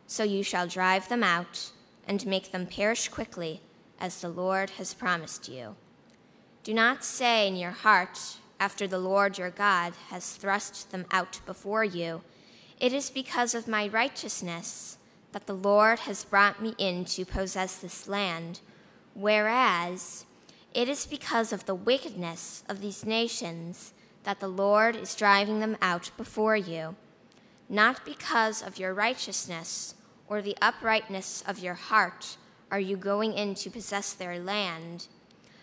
So 0.06 0.22
you 0.24 0.42
shall 0.42 0.66
drive 0.66 1.08
them 1.08 1.22
out 1.22 1.72
and 2.06 2.26
make 2.26 2.52
them 2.52 2.66
perish 2.66 3.08
quickly, 3.08 3.60
as 4.00 4.20
the 4.20 4.28
Lord 4.28 4.70
has 4.70 4.94
promised 4.94 5.48
you. 5.48 5.76
Do 6.62 6.72
not 6.72 7.04
say 7.04 7.46
in 7.46 7.56
your 7.56 7.72
heart, 7.72 8.38
after 8.60 8.86
the 8.86 8.98
Lord 8.98 9.38
your 9.38 9.50
God 9.50 9.92
has 10.08 10.34
thrust 10.34 10.90
them 10.90 11.04
out 11.10 11.40
before 11.46 11.84
you, 11.84 12.22
It 12.80 12.92
is 12.92 13.10
because 13.10 13.54
of 13.54 13.66
my 13.66 13.88
righteousness 13.88 14.98
that 15.32 15.46
the 15.46 15.54
Lord 15.54 16.00
has 16.00 16.24
brought 16.24 16.62
me 16.62 16.74
in 16.78 17.04
to 17.06 17.24
possess 17.24 17.76
this 17.76 18.06
land, 18.06 18.60
whereas 19.14 20.24
it 20.74 20.88
is 20.88 21.06
because 21.06 21.52
of 21.52 21.66
the 21.66 21.74
wickedness 21.74 22.62
of 22.68 22.80
these 22.80 23.04
nations 23.04 23.92
that 24.24 24.40
the 24.40 24.48
Lord 24.48 24.96
is 24.96 25.14
driving 25.14 25.60
them 25.60 25.76
out 25.80 26.10
before 26.16 26.56
you, 26.56 26.96
not 27.68 28.04
because 28.04 28.62
of 28.62 28.78
your 28.78 28.92
righteousness 28.92 29.94
or 30.28 30.42
the 30.42 30.56
uprightness 30.60 31.42
of 31.46 31.58
your 31.58 31.74
heart 31.74 32.36
are 32.70 32.80
you 32.80 32.96
going 32.96 33.32
in 33.32 33.54
to 33.54 33.70
possess 33.70 34.12
their 34.12 34.38
land, 34.38 35.08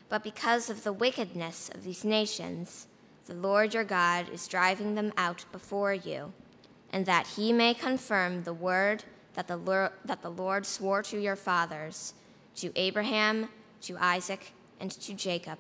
but 0.10 0.24
because 0.24 0.70
of 0.70 0.84
the 0.84 0.94
wickedness 0.94 1.70
of 1.70 1.84
these 1.84 2.04
nations, 2.04 2.88
the 3.26 3.34
Lord 3.34 3.74
your 3.74 3.84
God 3.84 4.30
is 4.30 4.48
driving 4.48 4.96
them 4.96 5.14
out 5.18 5.46
before 5.52 5.94
you, 5.94 6.34
and 6.92 7.06
that 7.06 7.28
he 7.36 7.54
may 7.54 7.74
confirm 7.74 8.44
the 8.44 8.54
word 8.54 9.04
that 9.36 9.48
the, 9.48 9.58
Lord, 9.58 9.92
that 10.04 10.22
the 10.22 10.30
Lord 10.30 10.66
swore 10.66 11.04
to 11.04 11.20
your 11.20 11.36
fathers, 11.36 12.14
to 12.56 12.72
Abraham, 12.76 13.50
to 13.82 13.98
Isaac, 14.00 14.54
and 14.80 14.92
to 14.92 15.14
Jacob. 15.14 15.60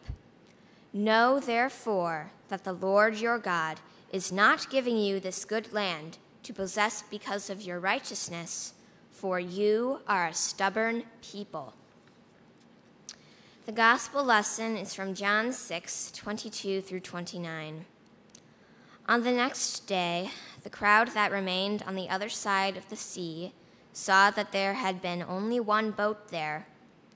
Know 0.93 1.39
therefore 1.39 2.31
that 2.49 2.63
the 2.63 2.73
Lord 2.73 3.17
your 3.17 3.37
God 3.37 3.79
is 4.11 4.31
not 4.31 4.69
giving 4.69 4.97
you 4.97 5.19
this 5.19 5.45
good 5.45 5.73
land 5.73 6.17
to 6.43 6.53
possess 6.53 7.03
because 7.09 7.49
of 7.49 7.61
your 7.61 7.79
righteousness, 7.79 8.73
for 9.11 9.39
you 9.39 9.99
are 10.07 10.27
a 10.27 10.33
stubborn 10.33 11.03
people. 11.21 11.73
The 13.65 13.71
gospel 13.71 14.23
lesson 14.23 14.77
is 14.77 14.93
from 14.93 15.15
John 15.15 15.51
6, 15.51 16.11
22 16.11 16.81
through 16.81 16.99
29. 16.99 17.85
On 19.07 19.23
the 19.23 19.31
next 19.31 19.87
day, 19.87 20.29
the 20.63 20.69
crowd 20.69 21.09
that 21.09 21.31
remained 21.31 21.83
on 21.87 21.95
the 21.95 22.09
other 22.09 22.29
side 22.29 22.77
of 22.77 22.87
the 22.89 22.95
sea 22.95 23.53
saw 23.91 24.29
that 24.31 24.51
there 24.51 24.75
had 24.75 25.01
been 25.01 25.23
only 25.23 25.59
one 25.59 25.91
boat 25.91 26.29
there, 26.29 26.67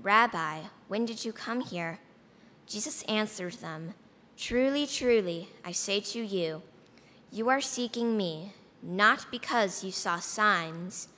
Rabbi, 0.00 0.60
when 0.88 1.04
did 1.04 1.24
you 1.24 1.32
come 1.32 1.60
here? 1.60 1.98
Jesus 2.66 3.02
answered 3.02 3.54
them, 3.54 3.94
Truly, 4.36 4.86
truly, 4.86 5.48
I 5.64 5.72
say 5.72 6.00
to 6.00 6.20
you, 6.20 6.62
you 7.30 7.48
are 7.48 7.60
seeking 7.60 8.16
me, 8.16 8.52
not 8.82 9.26
because 9.30 9.84
you 9.84 9.90
saw 9.90 10.18
signs, 10.18 11.08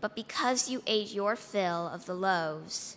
but 0.00 0.14
because 0.14 0.68
you 0.68 0.82
ate 0.86 1.12
your 1.12 1.34
fill 1.34 1.88
of 1.88 2.06
the 2.06 2.14
loaves. 2.14 2.96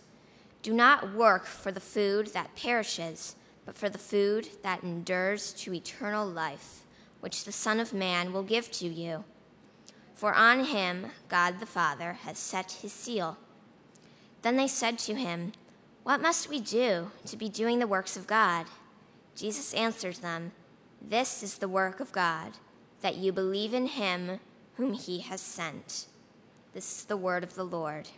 Do 0.62 0.72
not 0.72 1.14
work 1.14 1.46
for 1.46 1.72
the 1.72 1.80
food 1.80 2.28
that 2.28 2.54
perishes, 2.54 3.36
but 3.64 3.74
for 3.74 3.88
the 3.88 3.98
food 3.98 4.48
that 4.62 4.82
endures 4.82 5.52
to 5.54 5.74
eternal 5.74 6.26
life, 6.26 6.84
which 7.20 7.44
the 7.44 7.52
Son 7.52 7.80
of 7.80 7.94
Man 7.94 8.32
will 8.32 8.42
give 8.42 8.70
to 8.72 8.86
you. 8.86 9.24
For 10.14 10.34
on 10.34 10.64
him 10.64 11.06
God 11.28 11.60
the 11.60 11.66
Father 11.66 12.14
has 12.24 12.38
set 12.38 12.72
his 12.82 12.92
seal. 12.92 13.38
Then 14.42 14.56
they 14.56 14.68
said 14.68 14.98
to 15.00 15.14
him, 15.14 15.52
What 16.02 16.20
must 16.20 16.48
we 16.48 16.60
do 16.60 17.10
to 17.26 17.36
be 17.36 17.48
doing 17.48 17.78
the 17.78 17.86
works 17.86 18.16
of 18.16 18.26
God? 18.26 18.66
Jesus 19.34 19.74
answered 19.74 20.16
them, 20.16 20.52
This 21.00 21.42
is 21.42 21.58
the 21.58 21.68
work 21.68 22.00
of 22.00 22.12
God, 22.12 22.52
that 23.00 23.16
you 23.16 23.32
believe 23.32 23.74
in 23.74 23.86
him 23.86 24.40
whom 24.76 24.94
he 24.94 25.20
has 25.20 25.40
sent. 25.40 26.06
This 26.72 26.98
is 26.98 27.04
the 27.04 27.16
word 27.16 27.42
of 27.42 27.54
the 27.54 27.64
Lord. 27.64 28.08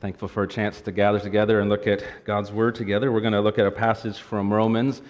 Thankful 0.00 0.28
for 0.28 0.44
a 0.44 0.48
chance 0.48 0.80
to 0.80 0.92
gather 0.92 1.18
together 1.18 1.58
and 1.58 1.68
look 1.68 1.88
at 1.88 2.04
God's 2.24 2.52
Word 2.52 2.76
together. 2.76 3.10
We're 3.10 3.20
going 3.20 3.32
to 3.32 3.40
look 3.40 3.58
at 3.58 3.66
a 3.66 3.70
passage 3.70 4.18
from 4.18 4.52
Romans 4.52 5.02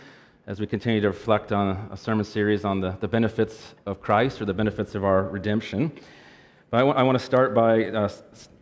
as 0.47 0.61
we 0.61 0.67
continue 0.67 0.99
to 1.03 1.09
reflect 1.09 1.53
on 1.53 1.91
a 1.93 1.97
sermon 1.97 2.25
series 2.25 2.65
on 2.65 2.81
the, 2.81 2.97
the 3.01 3.09
benefits 3.09 3.75
of 3.85 4.01
Christ 4.01 4.41
or 4.41 4.47
the 4.47 4.55
benefits 4.55 4.95
of 4.95 5.05
our 5.05 5.25
redemption. 5.25 5.93
But 6.71 6.79
I, 6.79 6.81
w- 6.81 6.97
I 6.97 7.03
want 7.03 7.19
to 7.19 7.25
start 7.25 7.55
by 7.55 7.85
uh, 7.85 8.09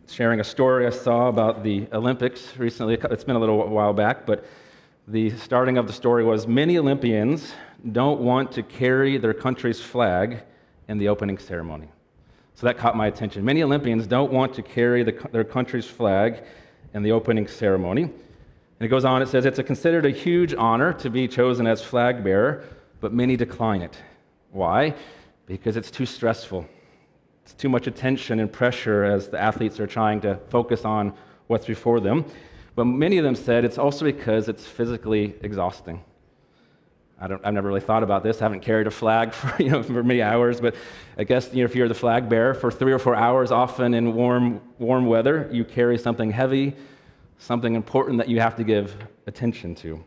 sharing 0.09 0.41
a 0.41 0.43
story 0.43 0.85
I 0.85 0.89
saw 0.89 1.29
about 1.29 1.63
the 1.63 1.87
Olympics 1.93 2.57
recently. 2.57 2.95
It's 2.95 3.23
been 3.23 3.37
a 3.37 3.39
little 3.39 3.65
while 3.69 3.93
back, 3.93 4.25
but 4.25 4.43
the 5.07 5.29
starting 5.37 5.77
of 5.77 5.87
the 5.87 5.93
story 5.93 6.25
was 6.25 6.45
many 6.45 6.77
Olympians 6.77 7.53
don't 7.93 8.19
want 8.19 8.51
to 8.51 8.63
carry 8.63 9.17
their 9.17 9.33
country's 9.33 9.79
flag 9.79 10.43
in 10.89 10.97
the 10.97 11.07
opening 11.07 11.37
ceremony. 11.37 11.87
So 12.57 12.65
that 12.65 12.79
caught 12.79 12.97
my 12.97 13.05
attention. 13.05 13.45
Many 13.45 13.61
Olympians 13.61 14.07
don't 14.07 14.33
want 14.33 14.55
to 14.55 14.63
carry 14.63 15.03
the, 15.03 15.11
their 15.31 15.43
country's 15.43 15.85
flag 15.85 16.43
in 16.95 17.03
the 17.03 17.11
opening 17.11 17.47
ceremony. 17.47 18.01
And 18.01 18.13
it 18.79 18.87
goes 18.87 19.05
on, 19.05 19.21
it 19.21 19.27
says, 19.27 19.45
it's 19.45 19.59
a 19.59 19.63
considered 19.63 20.07
a 20.07 20.09
huge 20.09 20.55
honor 20.55 20.91
to 20.93 21.11
be 21.11 21.27
chosen 21.27 21.67
as 21.67 21.83
flag 21.83 22.23
bearer, 22.23 22.63
but 22.99 23.13
many 23.13 23.37
decline 23.37 23.83
it. 23.83 23.95
Why? 24.49 24.95
Because 25.45 25.77
it's 25.77 25.91
too 25.91 26.07
stressful. 26.07 26.67
It's 27.43 27.53
too 27.53 27.69
much 27.69 27.85
attention 27.85 28.39
and 28.39 28.51
pressure 28.51 29.03
as 29.03 29.29
the 29.29 29.39
athletes 29.39 29.79
are 29.79 29.85
trying 29.85 30.19
to 30.21 30.39
focus 30.49 30.83
on 30.83 31.13
what's 31.45 31.67
before 31.67 31.99
them. 31.99 32.25
But 32.73 32.85
many 32.85 33.19
of 33.19 33.23
them 33.23 33.35
said 33.35 33.65
it's 33.65 33.77
also 33.77 34.03
because 34.03 34.49
it's 34.49 34.65
physically 34.65 35.35
exhausting. 35.41 36.03
I 37.19 37.27
don't, 37.27 37.43
I've 37.43 37.53
never 37.53 37.67
really 37.67 37.81
thought 37.81 38.03
about 38.03 38.23
this. 38.23 38.41
I 38.41 38.45
haven't 38.45 38.59
carried 38.59 38.87
a 38.87 38.91
flag 38.91 39.33
for, 39.33 39.61
you 39.61 39.71
know, 39.71 39.83
for 39.83 40.03
many 40.03 40.21
hours, 40.21 40.61
but 40.61 40.75
I 41.17 41.23
guess 41.23 41.53
you 41.53 41.59
know, 41.59 41.65
if 41.65 41.75
you're 41.75 41.87
the 41.87 41.95
flag 41.95 42.29
bearer 42.29 42.53
for 42.53 42.71
three 42.71 42.91
or 42.91 42.99
four 42.99 43.15
hours, 43.15 43.51
often 43.51 43.93
in 43.93 44.13
warm, 44.13 44.61
warm 44.79 45.05
weather, 45.05 45.49
you 45.51 45.65
carry 45.65 45.97
something 45.97 46.31
heavy, 46.31 46.75
something 47.39 47.75
important 47.75 48.17
that 48.19 48.29
you 48.29 48.39
have 48.39 48.55
to 48.55 48.63
give 48.63 48.95
attention 49.25 49.73
to. 49.75 50.03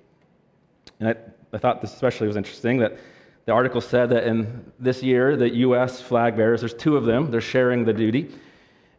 And 1.01 1.09
I, 1.11 1.17
I 1.53 1.59
thought 1.59 1.81
this 1.81 1.93
especially 1.93 2.27
was 2.27 2.37
interesting 2.37 2.79
that 2.79 2.99
the 3.47 3.53
article 3.53 3.81
said 3.81 4.11
that 4.11 4.25
in 4.25 4.73
this 4.79 5.03
year, 5.03 5.37
the 5.37 5.49
U.S. 5.57 6.01
flag 6.01 6.37
bearers, 6.37 6.61
there's 6.61 6.75
two 6.75 6.97
of 6.97 7.05
them, 7.05 7.31
they're 7.31 7.41
sharing 7.41 7.85
the 7.85 7.93
duty, 7.93 8.31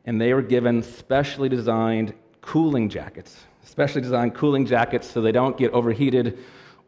and 0.05 0.19
they 0.19 0.33
were 0.33 0.41
given 0.41 0.83
specially 0.83 1.47
designed 1.47 2.13
cooling 2.41 2.89
jackets, 2.89 3.45
specially 3.63 4.01
designed 4.01 4.33
cooling 4.33 4.65
jackets 4.65 5.09
so 5.09 5.21
they 5.21 5.31
don't 5.31 5.57
get 5.57 5.71
overheated 5.71 6.39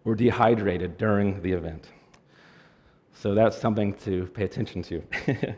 or 0.06 0.16
dehydrated 0.16 0.98
during 0.98 1.42
the 1.42 1.52
event. 1.52 1.88
So 3.14 3.34
that's 3.34 3.58
something 3.58 3.94
to 4.06 4.26
pay 4.28 4.44
attention 4.44 4.82
to. 4.84 5.04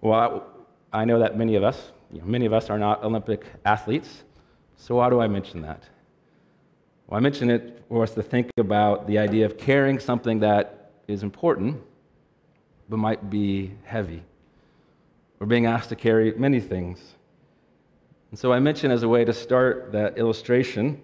well, 0.00 0.46
I, 0.92 1.04
know 1.04 1.18
that 1.18 1.36
many 1.36 1.56
of 1.56 1.62
us, 1.62 1.92
you 2.10 2.20
know, 2.20 2.26
many 2.26 2.46
of 2.46 2.52
us 2.52 2.70
are 2.70 2.78
not 2.78 3.04
Olympic 3.04 3.44
athletes. 3.64 4.24
So 4.76 4.96
why 4.96 5.10
do 5.10 5.20
I 5.20 5.28
mention 5.28 5.60
that? 5.62 5.82
Well, 7.06 7.18
I 7.18 7.20
mention 7.20 7.50
it 7.50 7.84
for 7.88 8.02
us 8.02 8.12
to 8.14 8.22
think 8.22 8.50
about 8.56 9.06
the 9.06 9.18
idea 9.18 9.44
of 9.46 9.58
carrying 9.58 9.98
something 9.98 10.40
that 10.40 10.92
is 11.06 11.22
important, 11.22 11.80
but 12.88 12.96
might 12.96 13.28
be 13.28 13.74
heavy. 13.84 14.22
We're 15.38 15.46
being 15.46 15.66
asked 15.66 15.90
to 15.90 15.96
carry 15.96 16.32
many 16.32 16.60
things. 16.60 16.98
And 18.30 18.38
so 18.38 18.52
I 18.52 18.58
mention 18.58 18.90
as 18.90 19.02
a 19.02 19.08
way 19.08 19.24
to 19.24 19.32
start 19.32 19.92
that 19.92 20.18
illustration 20.18 21.00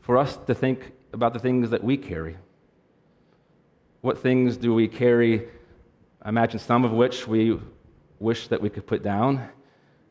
for 0.00 0.18
us 0.18 0.36
to 0.46 0.54
think 0.54 0.92
about 1.14 1.32
the 1.32 1.38
things 1.38 1.70
that 1.70 1.82
we 1.82 1.96
carry. 1.96 2.36
What 4.02 4.18
things 4.18 4.58
do 4.58 4.74
we 4.74 4.88
carry? 4.88 5.48
I 6.20 6.28
imagine 6.28 6.58
some 6.58 6.84
of 6.84 6.92
which 6.92 7.26
we 7.26 7.58
wish 8.18 8.48
that 8.48 8.60
we 8.60 8.68
could 8.68 8.86
put 8.86 9.02
down, 9.02 9.48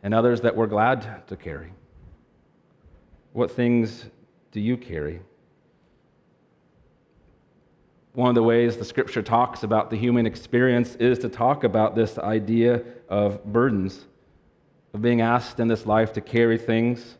and 0.02 0.13
others 0.13 0.42
that 0.42 0.56
we're 0.56 0.68
glad 0.68 1.28
to 1.28 1.36
carry. 1.36 1.74
What 3.34 3.52
things 3.52 4.06
do 4.52 4.60
you 4.60 4.78
carry? 4.78 5.22
One 8.13 8.30
of 8.30 8.36
the 8.36 8.44
ways 8.44 8.78
the 8.78 8.86
scripture 8.86 9.22
talks 9.24 9.63
about 9.63 9.89
the 9.89 9.98
human 9.98 10.26
experience 10.26 10.96
is 10.96 11.20
to 11.20 11.30
talk 11.30 11.63
about 11.63 11.96
this 11.96 12.18
idea 12.18 12.84
of 13.10 13.44
burdens, 13.44 14.06
of 14.94 15.02
being 15.02 15.22
asked 15.22 15.60
in 15.60 15.68
this 15.68 15.86
life 15.86 16.13
to 16.13 16.22
carry 16.22 16.58
things. 16.58 17.18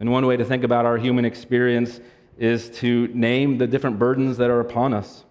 And 0.00 0.10
one 0.10 0.24
way 0.24 0.38
to 0.38 0.44
think 0.44 0.64
about 0.64 0.86
our 0.86 0.96
human 0.96 1.26
experience 1.26 2.00
is 2.40 2.70
to 2.70 3.06
name 3.08 3.58
the 3.58 3.66
different 3.66 3.98
burdens 3.98 4.38
that 4.38 4.48
are 4.48 4.60
upon 4.60 4.94
us. 4.94 5.24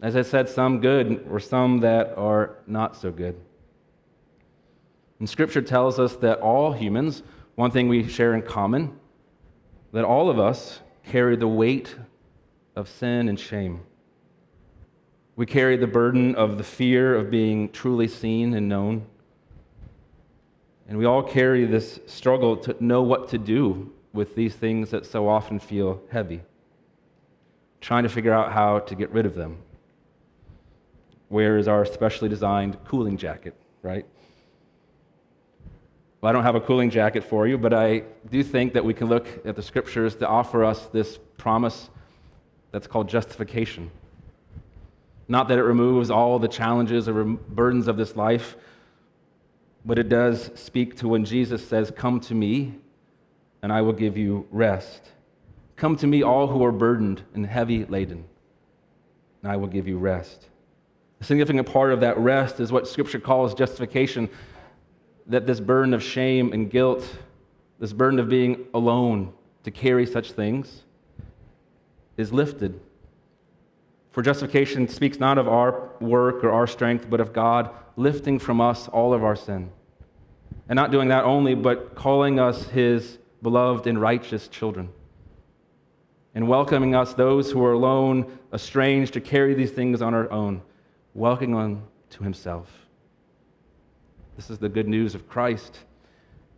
As 0.00 0.14
I 0.14 0.22
said, 0.22 0.48
some 0.48 0.80
good 0.80 1.26
or 1.28 1.40
some 1.40 1.80
that 1.80 2.16
are 2.16 2.58
not 2.68 2.96
so 2.96 3.10
good. 3.10 3.34
And 5.18 5.28
Scripture 5.28 5.60
tells 5.60 5.98
us 5.98 6.14
that 6.16 6.38
all 6.38 6.72
humans, 6.72 7.24
one 7.56 7.72
thing 7.72 7.88
we 7.88 8.06
share 8.06 8.32
in 8.32 8.42
common, 8.42 8.96
that 9.92 10.04
all 10.04 10.30
of 10.30 10.38
us 10.38 10.80
carry 11.04 11.34
the 11.36 11.48
weight 11.48 11.96
of 12.76 12.88
sin 12.88 13.28
and 13.28 13.38
shame. 13.38 13.80
We 15.34 15.46
carry 15.46 15.76
the 15.76 15.88
burden 15.88 16.36
of 16.36 16.58
the 16.58 16.64
fear 16.64 17.16
of 17.16 17.28
being 17.28 17.70
truly 17.70 18.06
seen 18.06 18.54
and 18.54 18.68
known. 18.68 19.06
And 20.86 20.96
we 20.96 21.06
all 21.06 21.24
carry 21.24 21.64
this 21.64 21.98
struggle 22.06 22.56
to 22.58 22.76
know 22.78 23.02
what 23.02 23.30
to 23.30 23.38
do 23.38 23.93
with 24.14 24.34
these 24.36 24.54
things 24.54 24.90
that 24.90 25.04
so 25.04 25.28
often 25.28 25.58
feel 25.58 26.00
heavy, 26.10 26.40
trying 27.80 28.04
to 28.04 28.08
figure 28.08 28.32
out 28.32 28.52
how 28.52 28.78
to 28.78 28.94
get 28.94 29.10
rid 29.10 29.26
of 29.26 29.34
them. 29.34 29.58
Where 31.28 31.58
is 31.58 31.66
our 31.66 31.84
specially 31.84 32.28
designed 32.28 32.78
cooling 32.84 33.18
jacket, 33.18 33.54
right? 33.82 34.06
Well, 36.20 36.30
I 36.30 36.32
don't 36.32 36.44
have 36.44 36.54
a 36.54 36.60
cooling 36.60 36.90
jacket 36.90 37.24
for 37.24 37.46
you, 37.48 37.58
but 37.58 37.74
I 37.74 38.04
do 38.30 38.42
think 38.44 38.72
that 38.74 38.84
we 38.84 38.94
can 38.94 39.08
look 39.08 39.26
at 39.44 39.56
the 39.56 39.62
scriptures 39.62 40.14
to 40.16 40.28
offer 40.28 40.64
us 40.64 40.86
this 40.86 41.18
promise 41.36 41.90
that's 42.70 42.86
called 42.86 43.08
justification. 43.08 43.90
Not 45.26 45.48
that 45.48 45.58
it 45.58 45.64
removes 45.64 46.08
all 46.10 46.38
the 46.38 46.48
challenges 46.48 47.08
or 47.08 47.24
burdens 47.24 47.88
of 47.88 47.96
this 47.96 48.14
life, 48.14 48.56
but 49.84 49.98
it 49.98 50.08
does 50.08 50.50
speak 50.54 50.96
to 50.98 51.08
when 51.08 51.24
Jesus 51.24 51.66
says, 51.66 51.90
Come 51.94 52.20
to 52.20 52.34
me, 52.34 52.74
and 53.64 53.72
I 53.72 53.80
will 53.80 53.94
give 53.94 54.18
you 54.18 54.46
rest. 54.50 55.00
Come 55.76 55.96
to 55.96 56.06
me, 56.06 56.22
all 56.22 56.48
who 56.48 56.62
are 56.66 56.70
burdened 56.70 57.22
and 57.32 57.46
heavy 57.46 57.86
laden, 57.86 58.26
and 59.42 59.50
I 59.50 59.56
will 59.56 59.68
give 59.68 59.88
you 59.88 59.96
rest. 59.96 60.48
A 61.22 61.24
significant 61.24 61.72
part 61.72 61.90
of 61.90 62.00
that 62.00 62.18
rest 62.18 62.60
is 62.60 62.70
what 62.70 62.86
Scripture 62.86 63.18
calls 63.18 63.54
justification 63.54 64.28
that 65.28 65.46
this 65.46 65.60
burden 65.60 65.94
of 65.94 66.02
shame 66.02 66.52
and 66.52 66.70
guilt, 66.70 67.08
this 67.78 67.94
burden 67.94 68.18
of 68.18 68.28
being 68.28 68.66
alone 68.74 69.32
to 69.62 69.70
carry 69.70 70.04
such 70.04 70.32
things, 70.32 70.82
is 72.18 72.34
lifted. 72.34 72.78
For 74.10 74.20
justification 74.20 74.88
speaks 74.88 75.18
not 75.18 75.38
of 75.38 75.48
our 75.48 75.88
work 76.00 76.44
or 76.44 76.50
our 76.50 76.66
strength, 76.66 77.08
but 77.08 77.18
of 77.18 77.32
God 77.32 77.70
lifting 77.96 78.38
from 78.38 78.60
us 78.60 78.88
all 78.88 79.14
of 79.14 79.24
our 79.24 79.34
sin. 79.34 79.70
And 80.68 80.76
not 80.76 80.90
doing 80.90 81.08
that 81.08 81.24
only, 81.24 81.54
but 81.54 81.94
calling 81.94 82.38
us 82.38 82.64
His 82.66 83.16
beloved 83.44 83.86
and 83.86 84.00
righteous 84.00 84.48
children, 84.48 84.88
and 86.34 86.48
welcoming 86.48 86.96
us, 86.96 87.14
those 87.14 87.52
who 87.52 87.64
are 87.64 87.74
alone, 87.74 88.38
estranged, 88.52 89.12
to 89.12 89.20
carry 89.20 89.54
these 89.54 89.70
things 89.70 90.02
on 90.02 90.14
our 90.14 90.28
own, 90.32 90.60
welcoming 91.14 91.54
on 91.54 91.82
to 92.10 92.24
Himself. 92.24 92.68
This 94.34 94.50
is 94.50 94.58
the 94.58 94.68
good 94.68 94.88
news 94.88 95.14
of 95.14 95.28
Christ. 95.28 95.78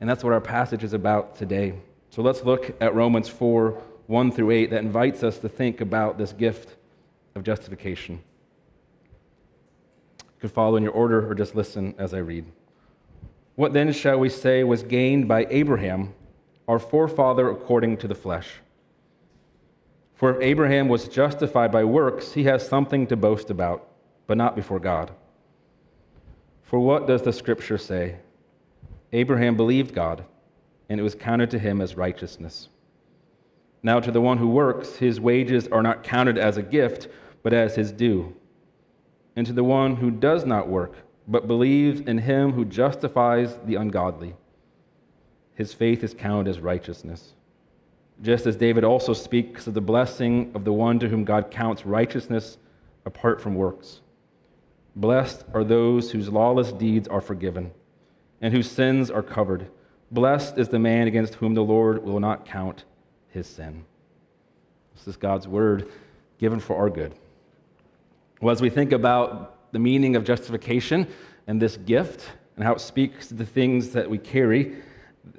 And 0.00 0.08
that's 0.08 0.24
what 0.24 0.32
our 0.32 0.40
passage 0.40 0.84
is 0.84 0.92
about 0.92 1.36
today. 1.36 1.74
So 2.10 2.22
let's 2.22 2.44
look 2.44 2.74
at 2.80 2.94
Romans 2.94 3.28
4 3.28 3.82
1 4.06 4.30
through 4.30 4.52
8 4.52 4.70
that 4.70 4.84
invites 4.84 5.24
us 5.24 5.38
to 5.38 5.48
think 5.48 5.80
about 5.80 6.16
this 6.16 6.32
gift 6.32 6.76
of 7.34 7.42
justification. 7.42 8.22
You 10.20 10.40
can 10.40 10.48
follow 10.48 10.76
in 10.76 10.84
your 10.84 10.92
order 10.92 11.28
or 11.28 11.34
just 11.34 11.56
listen 11.56 11.92
as 11.98 12.14
I 12.14 12.18
read. 12.18 12.44
What 13.56 13.72
then 13.72 13.92
shall 13.92 14.20
we 14.20 14.28
say 14.28 14.62
was 14.62 14.84
gained 14.84 15.26
by 15.26 15.46
Abraham, 15.50 16.14
our 16.68 16.78
forefather 16.78 17.50
according 17.50 17.96
to 17.98 18.08
the 18.08 18.14
flesh? 18.14 18.60
For 20.14 20.34
if 20.34 20.42
Abraham 20.42 20.88
was 20.88 21.08
justified 21.08 21.70
by 21.70 21.84
works, 21.84 22.32
he 22.32 22.44
has 22.44 22.66
something 22.66 23.06
to 23.08 23.16
boast 23.16 23.50
about, 23.50 23.88
but 24.26 24.38
not 24.38 24.56
before 24.56 24.80
God. 24.80 25.12
For 26.62 26.78
what 26.78 27.06
does 27.06 27.22
the 27.22 27.32
scripture 27.32 27.78
say? 27.78 28.16
Abraham 29.12 29.56
believed 29.56 29.94
God, 29.94 30.24
and 30.88 30.98
it 30.98 31.02
was 31.02 31.14
counted 31.14 31.50
to 31.50 31.58
him 31.58 31.80
as 31.80 31.96
righteousness. 31.96 32.68
Now, 33.82 34.00
to 34.00 34.10
the 34.10 34.20
one 34.20 34.38
who 34.38 34.48
works, 34.48 34.96
his 34.96 35.20
wages 35.20 35.68
are 35.68 35.82
not 35.82 36.02
counted 36.02 36.38
as 36.38 36.56
a 36.56 36.62
gift, 36.62 37.08
but 37.42 37.52
as 37.52 37.76
his 37.76 37.92
due. 37.92 38.34
And 39.36 39.46
to 39.46 39.52
the 39.52 39.62
one 39.62 39.96
who 39.96 40.10
does 40.10 40.44
not 40.44 40.68
work, 40.68 40.94
but 41.28 41.46
believes 41.46 42.00
in 42.00 42.18
him 42.18 42.52
who 42.52 42.64
justifies 42.64 43.58
the 43.64 43.76
ungodly, 43.76 44.34
his 45.56 45.72
faith 45.72 46.04
is 46.04 46.14
counted 46.14 46.48
as 46.48 46.60
righteousness. 46.60 47.32
Just 48.22 48.46
as 48.46 48.56
David 48.56 48.84
also 48.84 49.12
speaks 49.12 49.66
of 49.66 49.74
the 49.74 49.80
blessing 49.80 50.52
of 50.54 50.64
the 50.64 50.72
one 50.72 50.98
to 51.00 51.08
whom 51.08 51.24
God 51.24 51.50
counts 51.50 51.84
righteousness 51.84 52.58
apart 53.04 53.40
from 53.40 53.54
works. 53.54 54.00
Blessed 54.94 55.44
are 55.52 55.64
those 55.64 56.12
whose 56.12 56.28
lawless 56.28 56.72
deeds 56.72 57.08
are 57.08 57.20
forgiven 57.20 57.72
and 58.40 58.54
whose 58.54 58.70
sins 58.70 59.10
are 59.10 59.22
covered. 59.22 59.68
Blessed 60.10 60.56
is 60.58 60.68
the 60.68 60.78
man 60.78 61.06
against 61.06 61.34
whom 61.34 61.54
the 61.54 61.64
Lord 61.64 62.04
will 62.04 62.20
not 62.20 62.46
count 62.46 62.84
his 63.28 63.46
sin. 63.46 63.84
This 64.94 65.08
is 65.08 65.16
God's 65.16 65.48
word 65.48 65.88
given 66.38 66.60
for 66.60 66.76
our 66.76 66.88
good. 66.88 67.14
Well, 68.40 68.52
as 68.52 68.60
we 68.60 68.70
think 68.70 68.92
about 68.92 69.72
the 69.72 69.78
meaning 69.78 70.16
of 70.16 70.24
justification 70.24 71.06
and 71.46 71.60
this 71.60 71.76
gift 71.76 72.30
and 72.54 72.64
how 72.64 72.74
it 72.74 72.80
speaks 72.80 73.28
to 73.28 73.34
the 73.34 73.44
things 73.44 73.90
that 73.90 74.08
we 74.08 74.18
carry, 74.18 74.76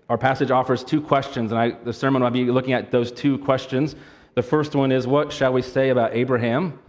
our 0.10 0.18
passage 0.18 0.52
offers 0.52 0.84
two 0.84 1.02
questions, 1.02 1.52
and 1.52 1.60
I, 1.60 1.70
the 1.72 1.94
sermon 1.94 2.22
will 2.22 2.30
be 2.30 2.46
looking 2.46 2.74
at 2.74 2.92
those 2.92 3.12
two 3.12 3.38
questions. 3.40 3.96
The 4.36 4.42
first 4.42 4.76
one 4.76 4.92
is, 4.92 5.06
What 5.06 5.34
shall 5.34 5.52
we 5.52 5.62
say 5.62 5.90
about 5.90 6.14
Abraham? 6.14 6.80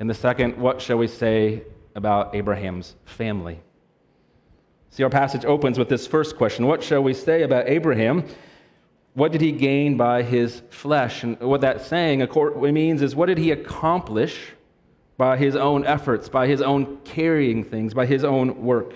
And 0.00 0.08
the 0.08 0.14
second, 0.14 0.56
What 0.56 0.80
shall 0.80 0.98
we 0.98 1.06
say 1.06 1.62
about 1.94 2.34
Abraham's 2.34 2.94
family? 3.04 3.60
See, 4.90 5.02
our 5.02 5.10
passage 5.10 5.44
opens 5.44 5.78
with 5.78 5.88
this 5.88 6.06
first 6.06 6.36
question 6.36 6.66
What 6.66 6.82
shall 6.82 7.02
we 7.02 7.14
say 7.14 7.42
about 7.42 7.68
Abraham? 7.68 8.24
What 9.14 9.32
did 9.32 9.40
he 9.40 9.52
gain 9.52 9.96
by 9.96 10.22
his 10.22 10.62
flesh? 10.70 11.22
And 11.22 11.40
what 11.40 11.62
that 11.62 11.84
saying 11.84 12.26
means 12.72 13.02
is 13.02 13.16
what 13.16 13.26
did 13.26 13.38
he 13.38 13.50
accomplish 13.50 14.52
by 15.16 15.36
his 15.36 15.56
own 15.56 15.84
efforts, 15.84 16.28
by 16.28 16.46
his 16.46 16.62
own 16.62 16.98
carrying 16.98 17.64
things, 17.64 17.94
by 17.94 18.06
his 18.06 18.22
own 18.22 18.62
work? 18.62 18.94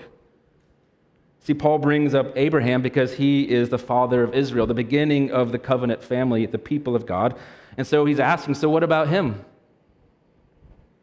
See, 1.43 1.53
Paul 1.53 1.77
brings 1.77 2.15
up 2.15 2.31
Abraham 2.37 2.81
because 2.81 3.15
he 3.15 3.49
is 3.49 3.67
the 3.67 3.77
father 3.77 4.23
of 4.23 4.33
Israel, 4.33 4.65
the 4.65 4.73
beginning 4.73 5.29
of 5.29 5.51
the 5.51 5.59
covenant 5.59 6.01
family, 6.01 6.45
the 6.45 6.57
people 6.57 6.95
of 6.95 7.05
God. 7.05 7.37
And 7.77 7.85
so 7.85 8.05
he's 8.05 8.19
asking, 8.19 8.55
so 8.55 8.69
what 8.69 8.81
about 8.81 9.09
him? 9.09 9.43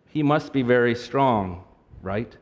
He 0.09 0.22
must 0.22 0.55
be 0.55 0.62
very 0.62 0.94
strong, 0.94 1.64
right? 2.00 2.35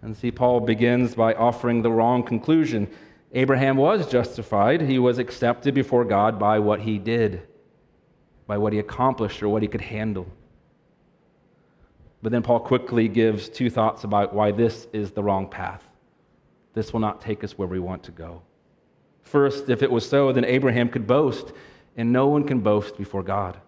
And 0.00 0.16
see, 0.16 0.30
Paul 0.30 0.60
begins 0.60 1.16
by 1.16 1.34
offering 1.34 1.82
the 1.82 1.90
wrong 1.90 2.22
conclusion. 2.22 2.88
Abraham 3.32 3.76
was 3.76 4.08
justified, 4.08 4.80
he 4.82 5.00
was 5.00 5.18
accepted 5.18 5.74
before 5.74 6.04
God 6.04 6.38
by 6.38 6.60
what 6.60 6.80
he 6.80 6.98
did, 6.98 7.42
by 8.46 8.58
what 8.58 8.72
he 8.72 8.78
accomplished 8.78 9.42
or 9.42 9.48
what 9.48 9.62
he 9.62 9.68
could 9.68 9.80
handle. 9.80 10.28
But 12.22 12.30
then 12.30 12.44
Paul 12.44 12.60
quickly 12.60 13.08
gives 13.08 13.48
two 13.48 13.70
thoughts 13.70 14.04
about 14.04 14.32
why 14.32 14.52
this 14.52 14.86
is 14.92 15.10
the 15.10 15.22
wrong 15.24 15.48
path. 15.48 15.87
This 16.74 16.92
will 16.92 17.00
not 17.00 17.20
take 17.20 17.42
us 17.44 17.56
where 17.58 17.68
we 17.68 17.78
want 17.78 18.02
to 18.04 18.12
go. 18.12 18.42
First, 19.22 19.68
if 19.68 19.82
it 19.82 19.90
was 19.90 20.08
so, 20.08 20.32
then 20.32 20.44
Abraham 20.44 20.88
could 20.88 21.06
boast, 21.06 21.52
and 21.96 22.12
no 22.12 22.28
one 22.28 22.44
can 22.44 22.60
boast 22.60 22.96
before 22.96 23.22
God. 23.22 23.58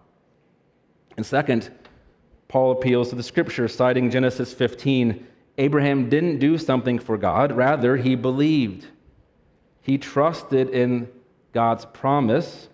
And 1.17 1.25
second, 1.25 1.71
Paul 2.47 2.71
appeals 2.71 3.09
to 3.09 3.15
the 3.15 3.23
scripture, 3.23 3.67
citing 3.67 4.09
Genesis 4.09 4.53
15 4.53 5.27
Abraham 5.57 6.09
didn't 6.09 6.39
do 6.39 6.57
something 6.57 6.97
for 6.97 7.17
God, 7.17 7.51
rather, 7.51 7.97
he 7.97 8.15
believed. 8.15 8.87
He 9.81 9.97
trusted 9.97 10.69
in 10.69 11.09
God's 11.53 11.85
promise, 11.85 12.69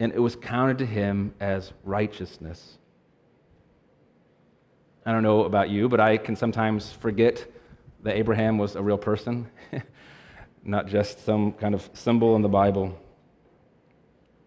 and 0.00 0.12
it 0.12 0.18
was 0.18 0.36
counted 0.36 0.78
to 0.78 0.86
him 0.86 1.32
as 1.40 1.72
righteousness. 1.84 2.78
I 5.06 5.12
don't 5.12 5.22
know 5.22 5.44
about 5.44 5.70
you, 5.70 5.88
but 5.88 6.00
I 6.00 6.16
can 6.16 6.36
sometimes 6.36 6.92
forget 6.92 7.46
that 8.02 8.16
Abraham 8.16 8.58
was 8.58 8.76
a 8.76 8.82
real 8.82 8.98
person, 8.98 9.48
not 10.64 10.86
just 10.86 11.24
some 11.24 11.52
kind 11.52 11.74
of 11.74 11.88
symbol 11.92 12.36
in 12.36 12.42
the 12.42 12.48
Bible. 12.48 12.98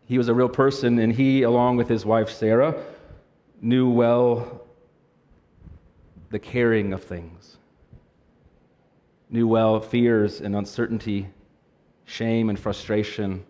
He 0.06 0.18
was 0.18 0.28
a 0.28 0.34
real 0.34 0.50
person, 0.50 1.00
and 1.00 1.12
he, 1.12 1.44
along 1.44 1.78
with 1.78 1.88
his 1.88 2.06
wife 2.06 2.30
Sarah, 2.30 2.76
knew 3.62 3.90
well 3.90 4.62
the 6.30 6.40
caring 6.40 6.94
of 6.94 7.04
things, 7.04 7.58
knew 9.30 9.48
well 9.48 9.80
fears 9.80 10.42
and 10.42 10.56
uncertainty, 10.56 11.30
shame 12.04 12.50
and 12.50 12.60
frustration, 12.60 13.46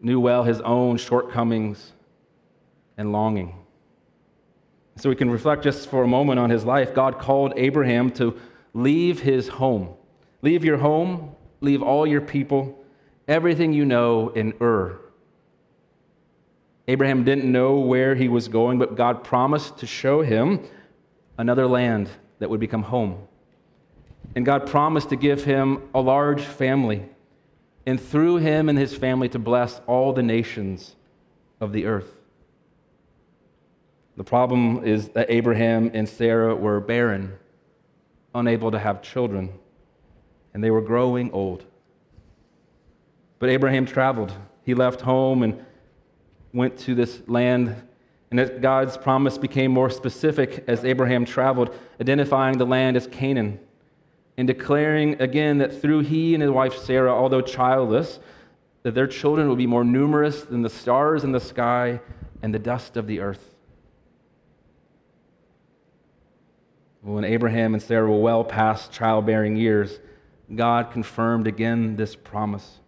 knew 0.00 0.20
well 0.20 0.42
his 0.42 0.60
own 0.60 0.96
shortcomings 0.96 1.92
and 2.96 3.12
longing. 3.12 3.54
So 4.96 5.08
we 5.08 5.16
can 5.16 5.30
reflect 5.30 5.64
just 5.64 5.88
for 5.88 6.02
a 6.02 6.06
moment 6.06 6.38
on 6.38 6.50
his 6.50 6.64
life. 6.64 6.94
God 6.94 7.18
called 7.18 7.54
Abraham 7.56 8.10
to 8.12 8.38
leave 8.74 9.20
his 9.20 9.48
home. 9.48 9.94
Leave 10.42 10.64
your 10.64 10.76
home, 10.76 11.34
leave 11.60 11.82
all 11.82 12.06
your 12.06 12.20
people, 12.20 12.78
everything 13.26 13.72
you 13.72 13.84
know 13.86 14.28
in 14.30 14.52
Ur. 14.60 15.00
Abraham 16.86 17.24
didn't 17.24 17.50
know 17.50 17.78
where 17.78 18.14
he 18.14 18.28
was 18.28 18.48
going, 18.48 18.78
but 18.78 18.94
God 18.94 19.24
promised 19.24 19.78
to 19.78 19.86
show 19.86 20.20
him 20.20 20.60
another 21.38 21.66
land 21.66 22.10
that 22.40 22.50
would 22.50 22.60
become 22.60 22.82
home. 22.82 23.26
And 24.34 24.44
God 24.44 24.66
promised 24.66 25.08
to 25.08 25.16
give 25.16 25.44
him 25.44 25.88
a 25.94 26.00
large 26.00 26.42
family, 26.42 27.08
and 27.86 27.98
through 27.98 28.36
him 28.36 28.68
and 28.68 28.78
his 28.78 28.94
family 28.94 29.28
to 29.30 29.38
bless 29.38 29.80
all 29.86 30.12
the 30.12 30.22
nations 30.22 30.96
of 31.60 31.72
the 31.72 31.86
earth. 31.86 32.12
The 34.16 34.24
problem 34.24 34.84
is 34.84 35.08
that 35.10 35.30
Abraham 35.30 35.90
and 35.94 36.08
Sarah 36.08 36.54
were 36.54 36.80
barren, 36.80 37.38
unable 38.34 38.70
to 38.70 38.78
have 38.78 39.02
children, 39.02 39.52
and 40.52 40.62
they 40.62 40.70
were 40.70 40.82
growing 40.82 41.30
old. 41.32 41.64
But 43.38 43.50
Abraham 43.50 43.86
traveled. 43.86 44.32
He 44.64 44.74
left 44.74 45.02
home 45.02 45.42
and 45.42 45.64
went 46.52 46.78
to 46.80 46.94
this 46.94 47.22
land 47.26 47.76
and 48.36 48.60
God's 48.60 48.96
promise 48.96 49.38
became 49.38 49.70
more 49.70 49.90
specific 49.90 50.64
as 50.66 50.84
Abraham 50.84 51.24
traveled, 51.24 51.72
identifying 52.00 52.58
the 52.58 52.66
land 52.66 52.96
as 52.96 53.06
Canaan 53.06 53.60
and 54.36 54.48
declaring 54.48 55.20
again 55.22 55.58
that 55.58 55.80
through 55.80 56.00
he 56.00 56.34
and 56.34 56.42
his 56.42 56.50
wife 56.50 56.76
Sarah, 56.76 57.12
although 57.14 57.40
childless, 57.40 58.18
that 58.82 58.94
their 58.94 59.06
children 59.06 59.48
will 59.48 59.54
be 59.54 59.68
more 59.68 59.84
numerous 59.84 60.42
than 60.42 60.62
the 60.62 60.70
stars 60.70 61.22
in 61.22 61.30
the 61.30 61.38
sky 61.38 62.00
and 62.42 62.52
the 62.52 62.58
dust 62.58 62.96
of 62.96 63.06
the 63.06 63.20
earth. 63.20 63.53
When 67.04 67.24
Abraham 67.24 67.74
and 67.74 67.82
Sarah 67.82 68.10
were 68.10 68.18
well 68.18 68.44
past 68.44 68.90
childbearing 68.90 69.56
years, 69.56 70.00
God 70.54 70.90
confirmed 70.90 71.46
again 71.46 71.96
this 71.96 72.16
promise. 72.16 72.80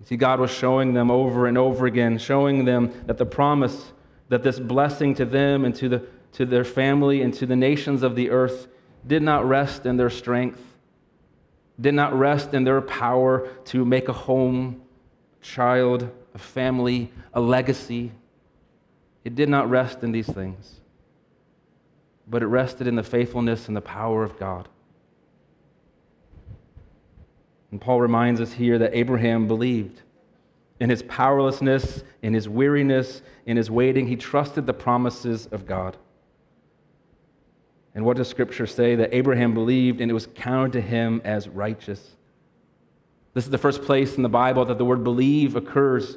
You 0.00 0.06
See, 0.06 0.16
God 0.16 0.40
was 0.40 0.50
showing 0.50 0.94
them 0.94 1.10
over 1.10 1.46
and 1.46 1.58
over 1.58 1.84
again, 1.84 2.16
showing 2.16 2.64
them 2.64 2.90
that 3.06 3.18
the 3.18 3.26
promise, 3.26 3.92
that 4.30 4.42
this 4.42 4.58
blessing 4.58 5.14
to 5.16 5.26
them 5.26 5.66
and 5.66 5.74
to, 5.74 5.90
the, 5.90 6.06
to 6.32 6.46
their 6.46 6.64
family 6.64 7.20
and 7.20 7.34
to 7.34 7.44
the 7.44 7.54
nations 7.54 8.02
of 8.02 8.16
the 8.16 8.30
earth 8.30 8.66
did 9.06 9.22
not 9.22 9.46
rest 9.46 9.84
in 9.84 9.98
their 9.98 10.10
strength, 10.10 10.60
did 11.78 11.92
not 11.92 12.18
rest 12.18 12.54
in 12.54 12.64
their 12.64 12.80
power 12.80 13.46
to 13.66 13.84
make 13.84 14.08
a 14.08 14.12
home, 14.12 14.80
child, 15.42 16.10
a 16.34 16.38
family, 16.38 17.12
a 17.34 17.40
legacy. 17.42 18.10
It 19.22 19.34
did 19.34 19.50
not 19.50 19.68
rest 19.68 20.02
in 20.02 20.12
these 20.12 20.26
things, 20.26 20.80
but 22.32 22.42
it 22.42 22.46
rested 22.46 22.86
in 22.86 22.96
the 22.96 23.02
faithfulness 23.02 23.68
and 23.68 23.76
the 23.76 23.82
power 23.82 24.24
of 24.24 24.38
God. 24.38 24.66
And 27.70 27.78
Paul 27.78 28.00
reminds 28.00 28.40
us 28.40 28.54
here 28.54 28.78
that 28.78 28.96
Abraham 28.96 29.46
believed. 29.46 30.00
In 30.80 30.88
his 30.88 31.02
powerlessness, 31.02 32.02
in 32.22 32.32
his 32.32 32.48
weariness, 32.48 33.20
in 33.44 33.58
his 33.58 33.70
waiting, 33.70 34.06
he 34.06 34.16
trusted 34.16 34.66
the 34.66 34.72
promises 34.72 35.44
of 35.52 35.66
God. 35.66 35.98
And 37.94 38.02
what 38.06 38.16
does 38.16 38.28
Scripture 38.28 38.66
say? 38.66 38.94
That 38.94 39.12
Abraham 39.12 39.52
believed 39.52 40.00
and 40.00 40.10
it 40.10 40.14
was 40.14 40.26
counted 40.34 40.72
to 40.72 40.80
him 40.80 41.20
as 41.24 41.50
righteous. 41.50 42.16
This 43.34 43.44
is 43.44 43.50
the 43.50 43.58
first 43.58 43.82
place 43.82 44.16
in 44.16 44.22
the 44.22 44.30
Bible 44.30 44.64
that 44.64 44.78
the 44.78 44.86
word 44.86 45.04
believe 45.04 45.54
occurs. 45.54 46.16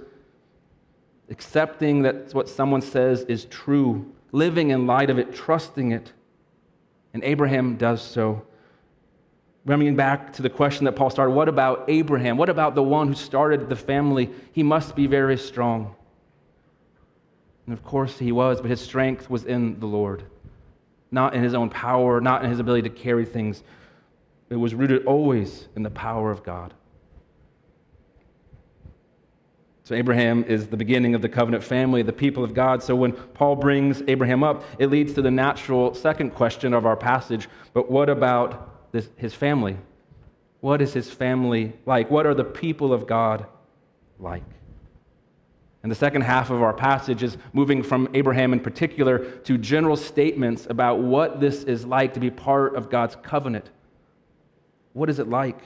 Accepting 1.29 2.03
that 2.03 2.33
what 2.33 2.47
someone 2.47 2.81
says 2.81 3.23
is 3.23 3.43
true, 3.45 4.14
living 4.31 4.71
in 4.71 4.87
light 4.87 5.09
of 5.09 5.17
it, 5.17 5.33
trusting 5.33 5.91
it. 5.91 6.11
And 7.13 7.23
Abraham 7.23 7.77
does 7.77 8.01
so. 8.01 8.45
Bringing 9.65 9.95
back 9.95 10.33
to 10.33 10.41
the 10.41 10.49
question 10.49 10.85
that 10.85 10.93
Paul 10.93 11.09
started 11.09 11.33
what 11.33 11.49
about 11.49 11.85
Abraham? 11.87 12.37
What 12.37 12.49
about 12.49 12.75
the 12.75 12.83
one 12.83 13.07
who 13.07 13.15
started 13.15 13.67
the 13.67 13.75
family? 13.75 14.29
He 14.51 14.61
must 14.63 14.95
be 14.95 15.07
very 15.07 15.37
strong. 15.37 15.95
And 17.65 17.73
of 17.73 17.83
course 17.83 18.19
he 18.19 18.31
was, 18.31 18.61
but 18.61 18.69
his 18.69 18.81
strength 18.81 19.29
was 19.29 19.45
in 19.45 19.79
the 19.79 19.87
Lord, 19.87 20.23
not 21.11 21.33
in 21.33 21.41
his 21.41 21.55
own 21.55 21.69
power, 21.69 22.21
not 22.21 22.43
in 22.43 22.49
his 22.49 22.59
ability 22.59 22.87
to 22.89 22.95
carry 22.95 23.25
things. 23.25 23.63
It 24.49 24.55
was 24.55 24.75
rooted 24.75 25.05
always 25.05 25.67
in 25.75 25.81
the 25.81 25.89
power 25.89 26.29
of 26.29 26.43
God. 26.43 26.73
So, 29.85 29.93
Abraham 29.93 30.43
is 30.45 30.65
the 30.65 30.77
beginning 30.77 31.13
of 31.13 31.21
the 31.21 31.29
covenant 31.29 31.63
family, 31.63 32.01
the 32.01 32.11
people 32.11 32.43
of 32.43 32.55
God. 32.55 32.81
So, 32.81 32.95
when 32.95 33.11
Paul 33.11 33.55
brings 33.55 34.01
Abraham 34.07 34.43
up, 34.43 34.63
it 34.79 34.87
leads 34.87 35.13
to 35.13 35.21
the 35.21 35.29
natural 35.29 35.93
second 35.93 36.31
question 36.31 36.73
of 36.73 36.87
our 36.87 36.97
passage. 36.97 37.47
But 37.71 37.91
what 37.91 38.09
about 38.09 38.91
this, 38.91 39.07
his 39.15 39.35
family? 39.35 39.77
What 40.59 40.81
is 40.81 40.91
his 40.91 41.11
family 41.11 41.73
like? 41.85 42.09
What 42.09 42.25
are 42.25 42.33
the 42.33 42.43
people 42.43 42.93
of 42.93 43.05
God 43.05 43.45
like? 44.19 44.41
And 45.83 45.91
the 45.91 45.95
second 45.95 46.21
half 46.21 46.49
of 46.49 46.63
our 46.63 46.73
passage 46.73 47.21
is 47.21 47.37
moving 47.53 47.83
from 47.83 48.09
Abraham 48.15 48.53
in 48.53 48.61
particular 48.61 49.19
to 49.19 49.55
general 49.55 49.95
statements 49.95 50.65
about 50.67 50.97
what 51.01 51.39
this 51.39 51.61
is 51.61 51.85
like 51.85 52.15
to 52.15 52.19
be 52.19 52.31
part 52.31 52.75
of 52.75 52.89
God's 52.89 53.17
covenant. 53.17 53.69
What 54.93 55.11
is 55.11 55.19
it 55.19 55.29
like? 55.29 55.59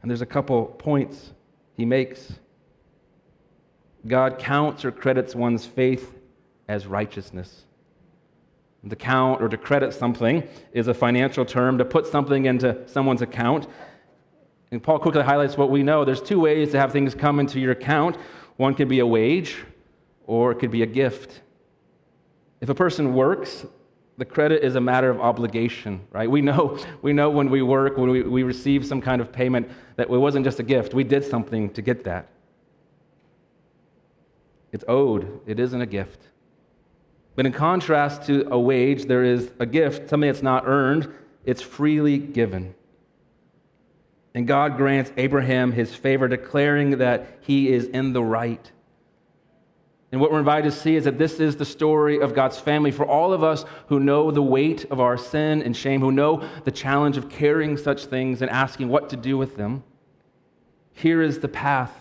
And 0.00 0.10
there's 0.10 0.22
a 0.22 0.26
couple 0.26 0.64
points 0.64 1.34
he 1.78 1.86
makes. 1.86 2.34
God 4.06 4.38
counts 4.38 4.84
or 4.84 4.90
credits 4.90 5.34
one's 5.34 5.64
faith 5.64 6.12
as 6.68 6.86
righteousness. 6.86 7.64
To 8.88 8.96
count 8.96 9.42
or 9.42 9.48
to 9.48 9.56
credit 9.56 9.92
something 9.94 10.46
is 10.72 10.88
a 10.88 10.94
financial 10.94 11.44
term, 11.44 11.78
to 11.78 11.84
put 11.84 12.06
something 12.06 12.46
into 12.46 12.86
someone's 12.86 13.22
account. 13.22 13.66
And 14.70 14.82
Paul 14.82 14.98
quickly 14.98 15.22
highlights 15.22 15.56
what 15.56 15.70
we 15.70 15.82
know. 15.82 16.04
There's 16.04 16.22
two 16.22 16.40
ways 16.40 16.72
to 16.72 16.78
have 16.78 16.92
things 16.92 17.14
come 17.14 17.40
into 17.40 17.58
your 17.58 17.72
account 17.72 18.16
one 18.56 18.74
could 18.74 18.88
be 18.88 18.98
a 18.98 19.06
wage, 19.06 19.56
or 20.26 20.50
it 20.50 20.56
could 20.56 20.72
be 20.72 20.82
a 20.82 20.86
gift. 20.86 21.42
If 22.60 22.68
a 22.68 22.74
person 22.74 23.14
works, 23.14 23.64
the 24.18 24.24
credit 24.24 24.64
is 24.64 24.74
a 24.74 24.80
matter 24.80 25.08
of 25.10 25.20
obligation, 25.20 26.00
right? 26.10 26.28
We 26.28 26.42
know, 26.42 26.78
we 27.02 27.12
know 27.12 27.30
when 27.30 27.48
we 27.48 27.62
work, 27.62 27.96
when 27.96 28.10
we, 28.10 28.22
we 28.22 28.42
receive 28.42 28.84
some 28.84 29.00
kind 29.00 29.22
of 29.22 29.32
payment, 29.32 29.70
that 29.96 30.10
it 30.10 30.18
wasn't 30.18 30.44
just 30.44 30.58
a 30.58 30.64
gift. 30.64 30.92
We 30.92 31.04
did 31.04 31.24
something 31.24 31.70
to 31.70 31.80
get 31.80 32.04
that. 32.04 32.28
It's 34.72 34.84
owed, 34.86 35.40
it 35.46 35.58
isn't 35.58 35.80
a 35.80 35.86
gift. 35.86 36.20
But 37.36 37.46
in 37.46 37.52
contrast 37.52 38.24
to 38.24 38.46
a 38.52 38.58
wage, 38.58 39.04
there 39.04 39.22
is 39.22 39.50
a 39.60 39.64
gift, 39.64 40.10
something 40.10 40.28
that's 40.28 40.42
not 40.42 40.64
earned, 40.66 41.10
it's 41.44 41.62
freely 41.62 42.18
given. 42.18 42.74
And 44.34 44.46
God 44.46 44.76
grants 44.76 45.12
Abraham 45.16 45.72
his 45.72 45.94
favor, 45.94 46.28
declaring 46.28 46.98
that 46.98 47.38
he 47.40 47.72
is 47.72 47.86
in 47.86 48.12
the 48.12 48.22
right. 48.22 48.70
And 50.10 50.20
what 50.20 50.32
we're 50.32 50.38
invited 50.38 50.70
to 50.70 50.76
see 50.76 50.96
is 50.96 51.04
that 51.04 51.18
this 51.18 51.38
is 51.38 51.56
the 51.56 51.66
story 51.66 52.18
of 52.20 52.34
God's 52.34 52.58
family 52.58 52.90
for 52.90 53.04
all 53.04 53.32
of 53.32 53.44
us 53.44 53.64
who 53.88 54.00
know 54.00 54.30
the 54.30 54.42
weight 54.42 54.86
of 54.90 55.00
our 55.00 55.18
sin 55.18 55.62
and 55.62 55.76
shame, 55.76 56.00
who 56.00 56.12
know 56.12 56.48
the 56.64 56.70
challenge 56.70 57.18
of 57.18 57.28
carrying 57.28 57.76
such 57.76 58.06
things 58.06 58.40
and 58.40 58.50
asking 58.50 58.88
what 58.88 59.10
to 59.10 59.16
do 59.16 59.36
with 59.36 59.56
them. 59.56 59.84
Here 60.94 61.20
is 61.20 61.40
the 61.40 61.48
path. 61.48 61.92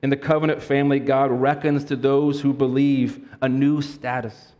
In 0.00 0.10
the 0.10 0.16
covenant 0.16 0.62
family, 0.62 1.00
God 1.00 1.32
reckons 1.32 1.84
to 1.86 1.96
those 1.96 2.40
who 2.40 2.52
believe 2.52 3.28
a 3.42 3.48
new 3.48 3.82
status, 3.82 4.52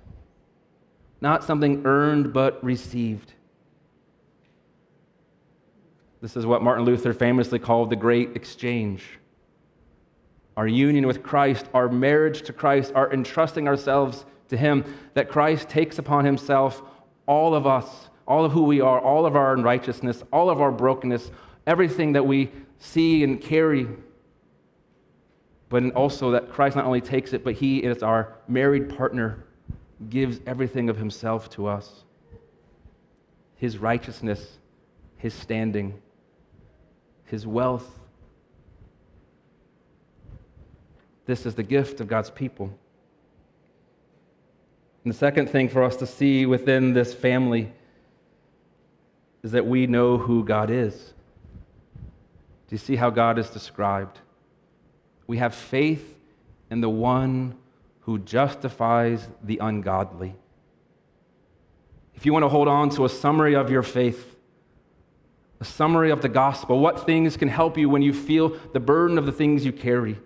not 1.20 1.44
something 1.44 1.86
earned 1.86 2.32
but 2.32 2.62
received. 2.64 3.34
This 6.20 6.36
is 6.36 6.44
what 6.44 6.60
Martin 6.60 6.84
Luther 6.84 7.12
famously 7.12 7.60
called 7.60 7.90
the 7.90 7.96
Great 7.96 8.34
Exchange 8.34 9.17
our 10.58 10.66
union 10.66 11.06
with 11.06 11.22
Christ, 11.22 11.66
our 11.72 11.88
marriage 11.88 12.42
to 12.42 12.52
Christ, 12.52 12.90
our 12.96 13.12
entrusting 13.12 13.68
ourselves 13.68 14.26
to 14.48 14.56
Him, 14.56 14.84
that 15.14 15.28
Christ 15.28 15.68
takes 15.68 16.00
upon 16.00 16.24
Himself 16.24 16.82
all 17.26 17.54
of 17.54 17.64
us, 17.64 18.10
all 18.26 18.44
of 18.44 18.50
who 18.50 18.64
we 18.64 18.80
are, 18.80 19.00
all 19.00 19.24
of 19.24 19.36
our 19.36 19.54
unrighteousness, 19.54 20.24
all 20.32 20.50
of 20.50 20.60
our 20.60 20.72
brokenness, 20.72 21.30
everything 21.64 22.14
that 22.14 22.26
we 22.26 22.50
see 22.80 23.22
and 23.22 23.40
carry. 23.40 23.86
But 25.68 25.92
also 25.92 26.32
that 26.32 26.50
Christ 26.50 26.74
not 26.74 26.86
only 26.86 27.02
takes 27.02 27.32
it, 27.32 27.44
but 27.44 27.54
He, 27.54 27.84
as 27.84 28.02
our 28.02 28.34
married 28.48 28.96
partner, 28.96 29.44
gives 30.10 30.40
everything 30.44 30.90
of 30.90 30.96
Himself 30.96 31.48
to 31.50 31.68
us 31.68 32.02
His 33.54 33.78
righteousness, 33.78 34.58
His 35.18 35.34
standing, 35.34 36.02
His 37.26 37.46
wealth, 37.46 37.88
This 41.28 41.44
is 41.44 41.54
the 41.54 41.62
gift 41.62 42.00
of 42.00 42.08
God's 42.08 42.30
people. 42.30 42.72
And 45.04 45.12
the 45.12 45.18
second 45.18 45.50
thing 45.50 45.68
for 45.68 45.82
us 45.82 45.94
to 45.96 46.06
see 46.06 46.46
within 46.46 46.94
this 46.94 47.12
family 47.12 47.70
is 49.42 49.52
that 49.52 49.66
we 49.66 49.86
know 49.86 50.16
who 50.16 50.42
God 50.42 50.70
is. 50.70 50.94
Do 50.94 52.70
you 52.70 52.78
see 52.78 52.96
how 52.96 53.10
God 53.10 53.38
is 53.38 53.50
described? 53.50 54.20
We 55.26 55.36
have 55.36 55.54
faith 55.54 56.18
in 56.70 56.80
the 56.80 56.88
one 56.88 57.58
who 58.00 58.20
justifies 58.20 59.28
the 59.44 59.58
ungodly. 59.58 60.34
If 62.14 62.24
you 62.24 62.32
want 62.32 62.44
to 62.44 62.48
hold 62.48 62.68
on 62.68 62.88
to 62.92 63.04
a 63.04 63.08
summary 63.10 63.54
of 63.54 63.70
your 63.70 63.82
faith, 63.82 64.34
a 65.60 65.64
summary 65.66 66.10
of 66.10 66.22
the 66.22 66.30
gospel, 66.30 66.80
what 66.80 67.04
things 67.04 67.36
can 67.36 67.48
help 67.48 67.76
you 67.76 67.90
when 67.90 68.00
you 68.00 68.14
feel 68.14 68.56
the 68.72 68.80
burden 68.80 69.18
of 69.18 69.26
the 69.26 69.32
things 69.32 69.66
you 69.66 69.72
carry? 69.72 70.16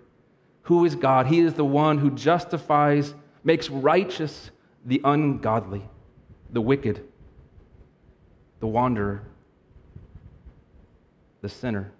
Who 0.63 0.85
is 0.85 0.95
God? 0.95 1.27
He 1.27 1.39
is 1.39 1.53
the 1.53 1.65
one 1.65 1.97
who 1.97 2.09
justifies, 2.09 3.13
makes 3.43 3.69
righteous 3.69 4.51
the 4.85 5.01
ungodly, 5.03 5.83
the 6.49 6.61
wicked, 6.61 7.03
the 8.59 8.67
wanderer, 8.67 9.23
the 11.41 11.49
sinner. 11.49 11.91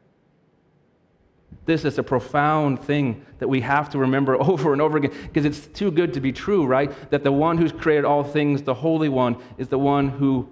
This 1.66 1.86
is 1.86 1.98
a 1.98 2.04
profound 2.04 2.84
thing 2.84 3.26
that 3.40 3.48
we 3.48 3.62
have 3.62 3.90
to 3.92 3.98
remember 3.98 4.36
over 4.42 4.74
and 4.74 4.82
over 4.82 4.98
again 4.98 5.12
because 5.24 5.46
it's 5.46 5.68
too 5.68 5.92
good 5.92 6.14
to 6.14 6.22
be 6.22 6.32
true, 6.32 6.66
right? 6.66 6.92
That 7.12 7.24
the 7.24 7.32
one 7.32 7.58
who's 7.58 7.72
created 7.72 8.06
all 8.06 8.24
things, 8.24 8.64
the 8.64 8.74
Holy 8.74 9.10
One, 9.10 9.38
is 9.58 9.68
the 9.68 9.80
one 9.80 10.10
who 10.10 10.50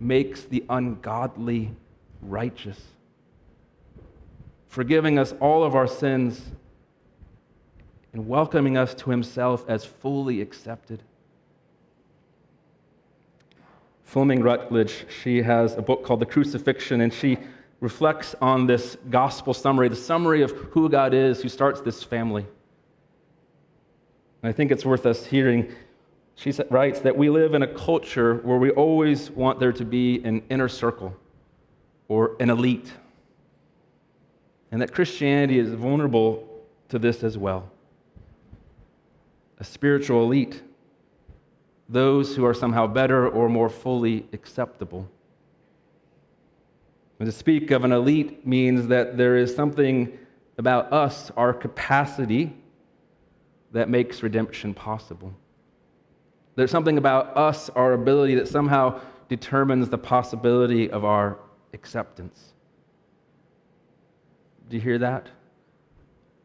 makes 0.00 0.42
the 0.42 0.64
ungodly 0.68 1.72
righteous, 2.20 2.80
forgiving 4.66 5.18
us 5.18 5.32
all 5.40 5.62
of 5.62 5.76
our 5.76 5.86
sins 5.86 6.42
and 8.12 8.28
welcoming 8.28 8.76
us 8.76 8.94
to 8.94 9.10
himself 9.10 9.64
as 9.68 9.84
fully 9.84 10.40
accepted. 10.40 11.02
Fleming 14.04 14.42
Rutledge, 14.42 15.06
she 15.22 15.40
has 15.42 15.74
a 15.74 15.82
book 15.82 16.04
called 16.04 16.20
The 16.20 16.26
Crucifixion, 16.26 17.00
and 17.00 17.12
she 17.12 17.38
reflects 17.80 18.34
on 18.42 18.66
this 18.66 18.96
gospel 19.08 19.54
summary, 19.54 19.88
the 19.88 19.96
summary 19.96 20.42
of 20.42 20.50
who 20.50 20.88
God 20.88 21.14
is 21.14 21.42
who 21.42 21.48
starts 21.48 21.80
this 21.80 22.02
family. 22.02 22.46
And 24.42 24.50
I 24.50 24.52
think 24.52 24.70
it's 24.70 24.84
worth 24.84 25.06
us 25.06 25.24
hearing. 25.24 25.72
She 26.34 26.52
writes 26.70 27.00
that 27.00 27.16
we 27.16 27.30
live 27.30 27.54
in 27.54 27.62
a 27.62 27.66
culture 27.66 28.36
where 28.36 28.58
we 28.58 28.70
always 28.70 29.30
want 29.30 29.58
there 29.58 29.72
to 29.72 29.84
be 29.84 30.22
an 30.24 30.42
inner 30.50 30.68
circle 30.68 31.16
or 32.08 32.36
an 32.38 32.50
elite, 32.50 32.92
and 34.70 34.82
that 34.82 34.92
Christianity 34.92 35.58
is 35.58 35.72
vulnerable 35.72 36.46
to 36.90 36.98
this 36.98 37.24
as 37.24 37.38
well 37.38 37.70
a 39.62 39.64
spiritual 39.64 40.24
elite, 40.24 40.60
those 41.88 42.34
who 42.34 42.44
are 42.44 42.52
somehow 42.52 42.84
better 42.84 43.28
or 43.28 43.48
more 43.48 43.68
fully 43.68 44.26
acceptable. 44.32 45.08
And 47.20 47.26
to 47.26 47.32
speak 47.32 47.70
of 47.70 47.84
an 47.84 47.92
elite 47.92 48.44
means 48.44 48.88
that 48.88 49.16
there 49.16 49.36
is 49.36 49.54
something 49.54 50.18
about 50.58 50.92
us, 50.92 51.30
our 51.36 51.54
capacity, 51.54 52.52
that 53.70 53.88
makes 53.88 54.20
redemption 54.24 54.74
possible. 54.74 55.32
There's 56.56 56.72
something 56.72 56.98
about 56.98 57.36
us, 57.36 57.70
our 57.70 57.92
ability, 57.92 58.34
that 58.34 58.48
somehow 58.48 59.00
determines 59.28 59.88
the 59.90 59.96
possibility 59.96 60.90
of 60.90 61.04
our 61.04 61.38
acceptance. 61.72 62.52
Do 64.68 64.76
you 64.76 64.82
hear 64.82 64.98
that? 64.98 65.28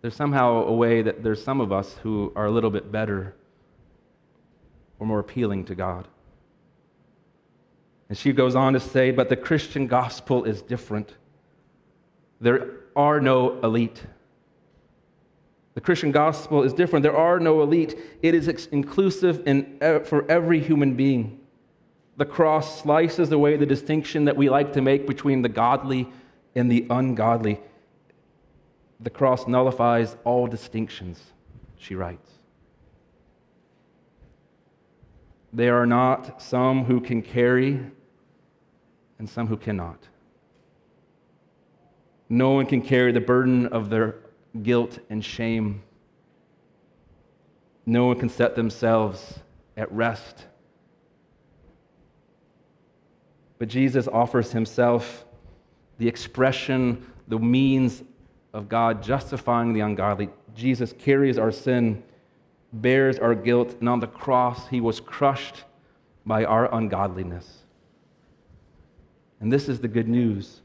There's 0.01 0.15
somehow 0.15 0.63
a 0.63 0.73
way 0.73 1.01
that 1.01 1.23
there's 1.23 1.43
some 1.43 1.59
of 1.59 1.71
us 1.71 1.95
who 2.03 2.31
are 2.35 2.45
a 2.45 2.51
little 2.51 2.69
bit 2.69 2.91
better 2.91 3.35
or 4.99 5.07
more 5.07 5.19
appealing 5.19 5.65
to 5.65 5.75
God. 5.75 6.07
And 8.09 8.17
she 8.17 8.31
goes 8.31 8.55
on 8.55 8.73
to 8.73 8.79
say, 8.79 9.11
but 9.11 9.29
the 9.29 9.35
Christian 9.35 9.87
gospel 9.87 10.45
is 10.45 10.61
different. 10.61 11.13
There 12.39 12.71
are 12.95 13.19
no 13.19 13.59
elite. 13.61 14.03
The 15.73 15.81
Christian 15.81 16.11
gospel 16.11 16.63
is 16.63 16.73
different. 16.73 17.03
There 17.03 17.17
are 17.17 17.39
no 17.39 17.61
elite. 17.61 17.95
It 18.21 18.33
is 18.33 18.47
inclusive 18.67 19.47
in, 19.47 19.77
for 20.05 20.29
every 20.29 20.59
human 20.59 20.95
being. 20.95 21.39
The 22.15 22.25
cross 22.25 22.81
slices 22.81 23.31
away 23.31 23.57
the 23.57 23.65
distinction 23.65 24.25
that 24.25 24.37
we 24.37 24.49
like 24.49 24.73
to 24.73 24.81
make 24.81 25.05
between 25.05 25.43
the 25.43 25.49
godly 25.49 26.07
and 26.55 26.71
the 26.71 26.87
ungodly. 26.89 27.59
The 28.99 29.09
cross 29.09 29.47
nullifies 29.47 30.15
all 30.23 30.47
distinctions, 30.47 31.21
she 31.77 31.95
writes. 31.95 32.31
There 35.53 35.79
are 35.81 35.85
not 35.85 36.41
some 36.41 36.85
who 36.85 36.99
can 36.99 37.21
carry 37.21 37.79
and 39.19 39.29
some 39.29 39.47
who 39.47 39.57
cannot. 39.57 40.07
No 42.29 42.51
one 42.51 42.65
can 42.65 42.81
carry 42.81 43.11
the 43.11 43.21
burden 43.21 43.67
of 43.67 43.89
their 43.89 44.15
guilt 44.61 44.99
and 45.09 45.23
shame. 45.23 45.83
No 47.85 48.07
one 48.07 48.19
can 48.19 48.29
set 48.29 48.55
themselves 48.55 49.39
at 49.77 49.91
rest. 49.91 50.45
But 53.59 53.69
Jesus 53.69 54.07
offers 54.07 54.51
himself 54.51 55.25
the 55.97 56.07
expression, 56.07 57.11
the 57.27 57.39
means 57.39 58.03
of 58.57 58.67
God 58.67 59.03
justifying 59.03 59.71
the 59.71 59.81
ungodly. 59.81 60.29
Jesus 60.55 60.91
carries 60.91 61.37
our 61.37 61.51
sin, 61.51 62.01
bears 62.73 63.19
our 63.19 63.35
guilt, 63.35 63.75
and 63.79 63.87
on 63.87 63.99
the 63.99 64.07
cross, 64.07 64.67
he 64.67 64.81
was 64.81 64.99
crushed 64.99 65.63
by 66.25 66.43
our 66.43 66.73
ungodliness. 66.73 67.65
And 69.39 69.53
this 69.53 69.69
is 69.69 69.79
the 69.79 69.87
good 69.87 70.07
news 70.07 70.61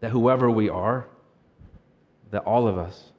that 0.00 0.10
whoever 0.10 0.50
we 0.50 0.68
are, 0.68 1.06
that 2.32 2.42
all 2.42 2.66
of 2.66 2.76
us, 2.76 3.12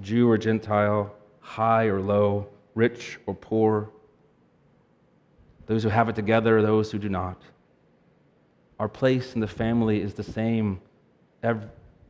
Jew 0.00 0.28
or 0.28 0.36
Gentile, 0.36 1.14
high 1.38 1.84
or 1.84 2.00
low, 2.00 2.48
rich 2.74 3.20
or 3.26 3.34
poor, 3.34 3.90
those 5.66 5.84
who 5.84 5.88
have 5.88 6.08
it 6.08 6.16
together, 6.16 6.60
those 6.60 6.90
who 6.90 6.98
do 6.98 7.08
not, 7.08 7.40
our 8.80 8.88
place 8.88 9.34
in 9.34 9.40
the 9.40 9.46
family 9.46 10.02
is 10.02 10.14
the 10.14 10.24
same 10.24 10.80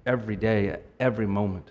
every 0.07 0.37
day, 0.37 0.77
every 0.99 1.27
moment. 1.27 1.71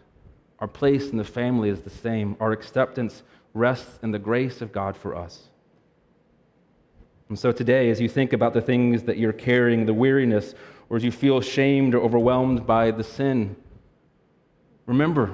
Our 0.60 0.68
place 0.68 1.10
in 1.10 1.18
the 1.18 1.24
family 1.24 1.70
is 1.70 1.82
the 1.82 1.90
same. 1.90 2.36
Our 2.40 2.52
acceptance 2.52 3.24
rests 3.54 4.00
in 4.04 4.12
the 4.12 4.20
grace 4.20 4.62
of 4.62 4.72
God 4.72 4.96
for 4.96 5.16
us. 5.16 5.48
And 7.30 7.40
so 7.40 7.52
today, 7.52 7.90
as 7.90 8.02
you 8.02 8.10
think 8.10 8.34
about 8.34 8.54
the 8.54 8.62
things 8.62 9.04
that 9.04 9.18
you're 9.18 9.34
carrying, 9.34 9.86
the 9.86 9.94
weariness, 9.94 10.54
or 10.90 10.98
as 10.98 11.04
you 11.04 11.12
feel 11.12 11.40
shamed 11.42 11.96
or 11.96 12.02
overwhelmed 12.02 12.68
by 12.68 12.92
the 12.92 13.04
sin, 13.04 13.56
remember, 14.86 15.34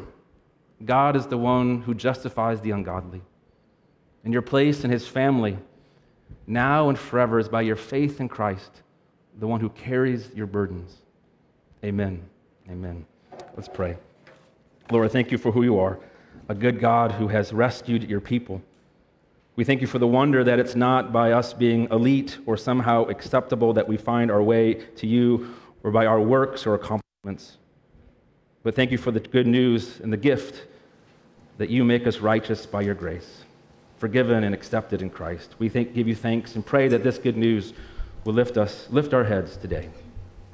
God 0.85 1.15
is 1.15 1.25
the 1.25 1.37
one 1.37 1.81
who 1.81 1.95
justifies 1.95 2.61
the 2.61 2.71
ungodly. 2.71 3.21
And 4.23 4.31
your 4.31 4.43
place 4.43 4.83
in 4.83 4.91
his 4.91 5.07
family, 5.07 5.57
now 6.45 6.89
and 6.89 6.99
forever, 6.99 7.39
is 7.39 7.49
by 7.49 7.61
your 7.61 7.75
faith 7.75 8.19
in 8.19 8.29
Christ, 8.29 8.83
the 9.39 9.47
one 9.47 9.59
who 9.59 9.69
carries 9.69 10.29
your 10.35 10.47
burdens. 10.47 10.95
Amen. 11.83 12.29
Amen. 12.69 13.05
Let's 13.55 13.69
pray. 13.69 13.97
Lord, 14.91 15.11
thank 15.11 15.31
you 15.31 15.37
for 15.37 15.51
who 15.51 15.63
you 15.63 15.79
are, 15.79 15.99
a 16.49 16.55
good 16.55 16.79
God 16.79 17.13
who 17.13 17.29
has 17.29 17.53
rescued 17.53 18.09
your 18.09 18.21
people. 18.21 18.61
We 19.55 19.63
thank 19.63 19.81
you 19.81 19.87
for 19.87 19.99
the 19.99 20.07
wonder 20.07 20.43
that 20.43 20.59
it's 20.59 20.75
not 20.75 21.11
by 21.11 21.31
us 21.31 21.53
being 21.53 21.87
elite 21.91 22.37
or 22.45 22.57
somehow 22.57 23.05
acceptable 23.05 23.73
that 23.73 23.87
we 23.87 23.97
find 23.97 24.29
our 24.29 24.43
way 24.43 24.75
to 24.97 25.07
you 25.07 25.55
or 25.83 25.91
by 25.91 26.05
our 26.05 26.21
works 26.21 26.67
or 26.67 26.75
accomplishments. 26.75 27.57
But 28.63 28.75
thank 28.75 28.91
you 28.91 28.97
for 28.97 29.11
the 29.11 29.19
good 29.19 29.47
news 29.47 29.99
and 30.01 30.11
the 30.11 30.17
gift 30.17 30.67
that 31.57 31.69
you 31.69 31.83
make 31.83 32.05
us 32.05 32.19
righteous 32.19 32.65
by 32.65 32.81
your 32.81 32.95
grace, 32.95 33.43
forgiven 33.97 34.43
and 34.43 34.53
accepted 34.53 35.01
in 35.01 35.09
Christ. 35.09 35.55
We 35.57 35.69
thank, 35.69 35.93
give 35.93 36.07
you 36.07 36.15
thanks 36.15 36.55
and 36.55 36.65
pray 36.65 36.87
that 36.89 37.03
this 37.03 37.17
good 37.17 37.37
news 37.37 37.73
will 38.25 38.33
lift 38.33 38.57
us, 38.57 38.87
lift 38.91 39.13
our 39.13 39.23
heads 39.23 39.57
today. 39.57 39.89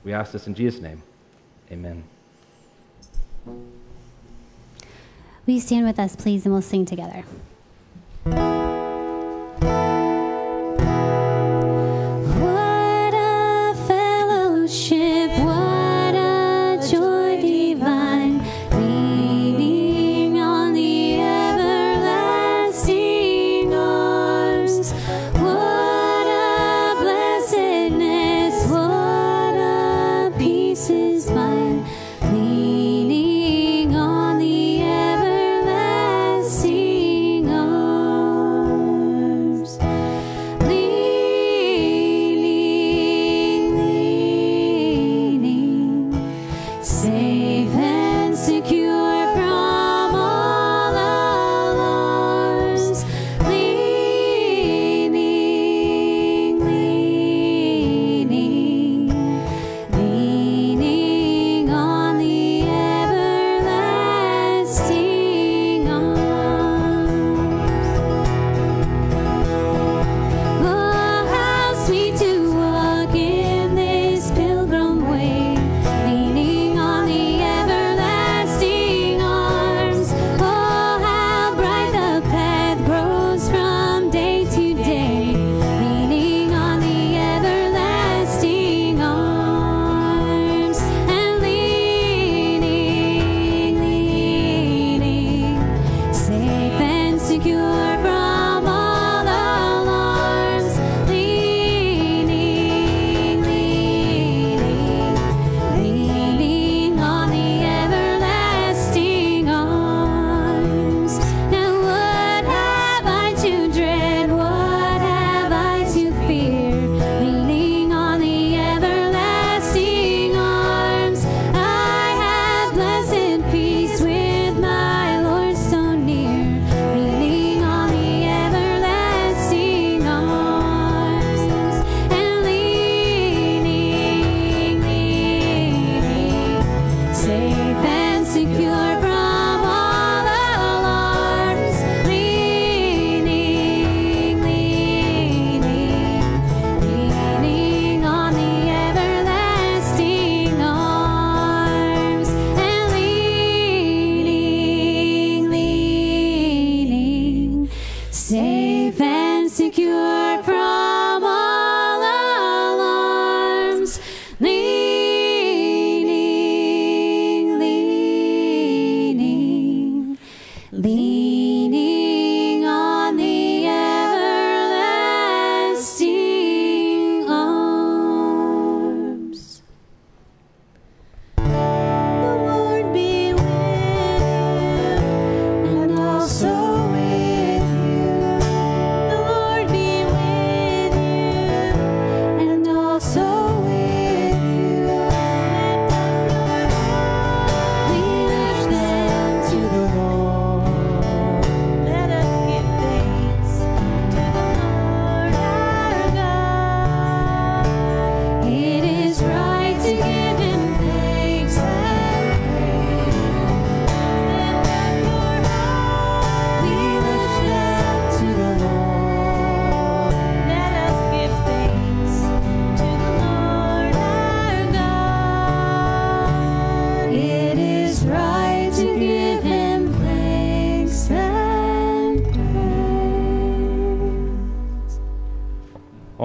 We 0.03 0.13
ask 0.13 0.31
this 0.31 0.47
in 0.47 0.53
Jesus' 0.53 0.79
name. 0.79 1.03
Amen. 1.73 2.03
Will 3.47 3.55
you 5.55 5.59
stand 5.59 5.87
with 5.87 5.97
us, 5.97 6.15
please, 6.15 6.45
and 6.45 6.53
we'll 6.53 6.61
sing 6.61 6.85
together? 6.85 7.23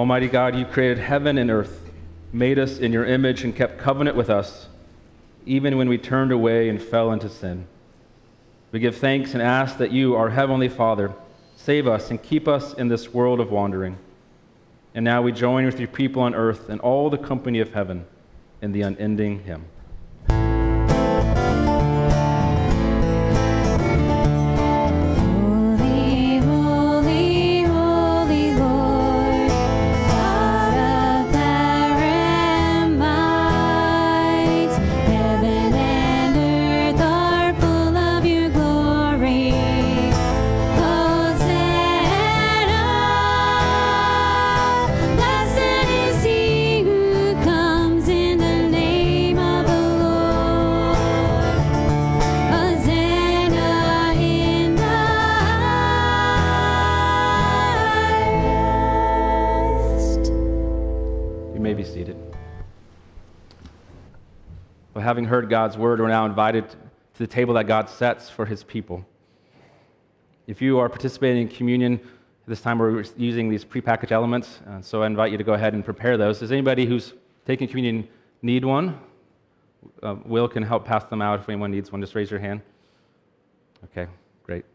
Almighty 0.09 0.27
God, 0.27 0.55
you 0.55 0.65
created 0.65 0.97
heaven 0.97 1.37
and 1.37 1.51
earth, 1.51 1.91
made 2.33 2.57
us 2.57 2.79
in 2.79 2.91
your 2.91 3.05
image, 3.05 3.43
and 3.43 3.55
kept 3.55 3.77
covenant 3.77 4.17
with 4.17 4.27
us, 4.27 4.67
even 5.45 5.77
when 5.77 5.87
we 5.87 5.99
turned 5.99 6.31
away 6.31 6.67
and 6.67 6.81
fell 6.81 7.11
into 7.11 7.29
sin. 7.29 7.67
We 8.71 8.79
give 8.79 8.97
thanks 8.97 9.33
and 9.33 9.43
ask 9.43 9.77
that 9.77 9.91
you, 9.91 10.15
our 10.15 10.31
Heavenly 10.31 10.67
Father, 10.67 11.13
save 11.55 11.87
us 11.87 12.09
and 12.09 12.23
keep 12.23 12.47
us 12.47 12.73
in 12.73 12.87
this 12.87 13.13
world 13.13 13.39
of 13.39 13.51
wandering. 13.51 13.99
And 14.95 15.05
now 15.05 15.21
we 15.21 15.31
join 15.31 15.65
with 15.65 15.77
your 15.77 15.87
people 15.87 16.23
on 16.23 16.33
earth 16.33 16.69
and 16.69 16.81
all 16.81 17.11
the 17.11 17.19
company 17.19 17.59
of 17.59 17.75
heaven 17.75 18.07
in 18.63 18.71
the 18.71 18.81
unending 18.81 19.43
hymn. 19.43 19.65
Heard 65.39 65.49
God's 65.49 65.77
word, 65.77 66.01
we're 66.01 66.09
now 66.09 66.25
invited 66.25 66.67
to 66.69 66.77
the 67.19 67.25
table 67.25 67.53
that 67.53 67.65
God 67.65 67.89
sets 67.89 68.29
for 68.29 68.45
his 68.45 68.61
people. 68.61 69.05
If 70.47 70.61
you 70.61 70.79
are 70.79 70.89
participating 70.89 71.43
in 71.43 71.47
communion, 71.47 72.01
this 72.45 72.59
time 72.59 72.77
we're 72.77 73.05
using 73.15 73.47
these 73.47 73.63
prepackaged 73.63 74.11
elements, 74.11 74.59
uh, 74.67 74.81
so 74.81 75.01
I 75.01 75.07
invite 75.07 75.31
you 75.31 75.37
to 75.37 75.43
go 75.45 75.53
ahead 75.53 75.73
and 75.73 75.85
prepare 75.85 76.17
those. 76.17 76.39
Does 76.39 76.51
anybody 76.51 76.85
who's 76.85 77.13
taking 77.45 77.69
communion 77.69 78.09
need 78.41 78.65
one? 78.65 78.99
Uh, 80.03 80.15
Will 80.25 80.49
can 80.49 80.61
help 80.61 80.83
pass 80.83 81.05
them 81.05 81.21
out 81.21 81.39
if 81.39 81.47
anyone 81.47 81.71
needs 81.71 81.89
one. 81.89 82.01
Just 82.01 82.15
raise 82.15 82.29
your 82.29 82.41
hand. 82.41 82.59
Okay, 83.85 84.11
great. 84.43 84.65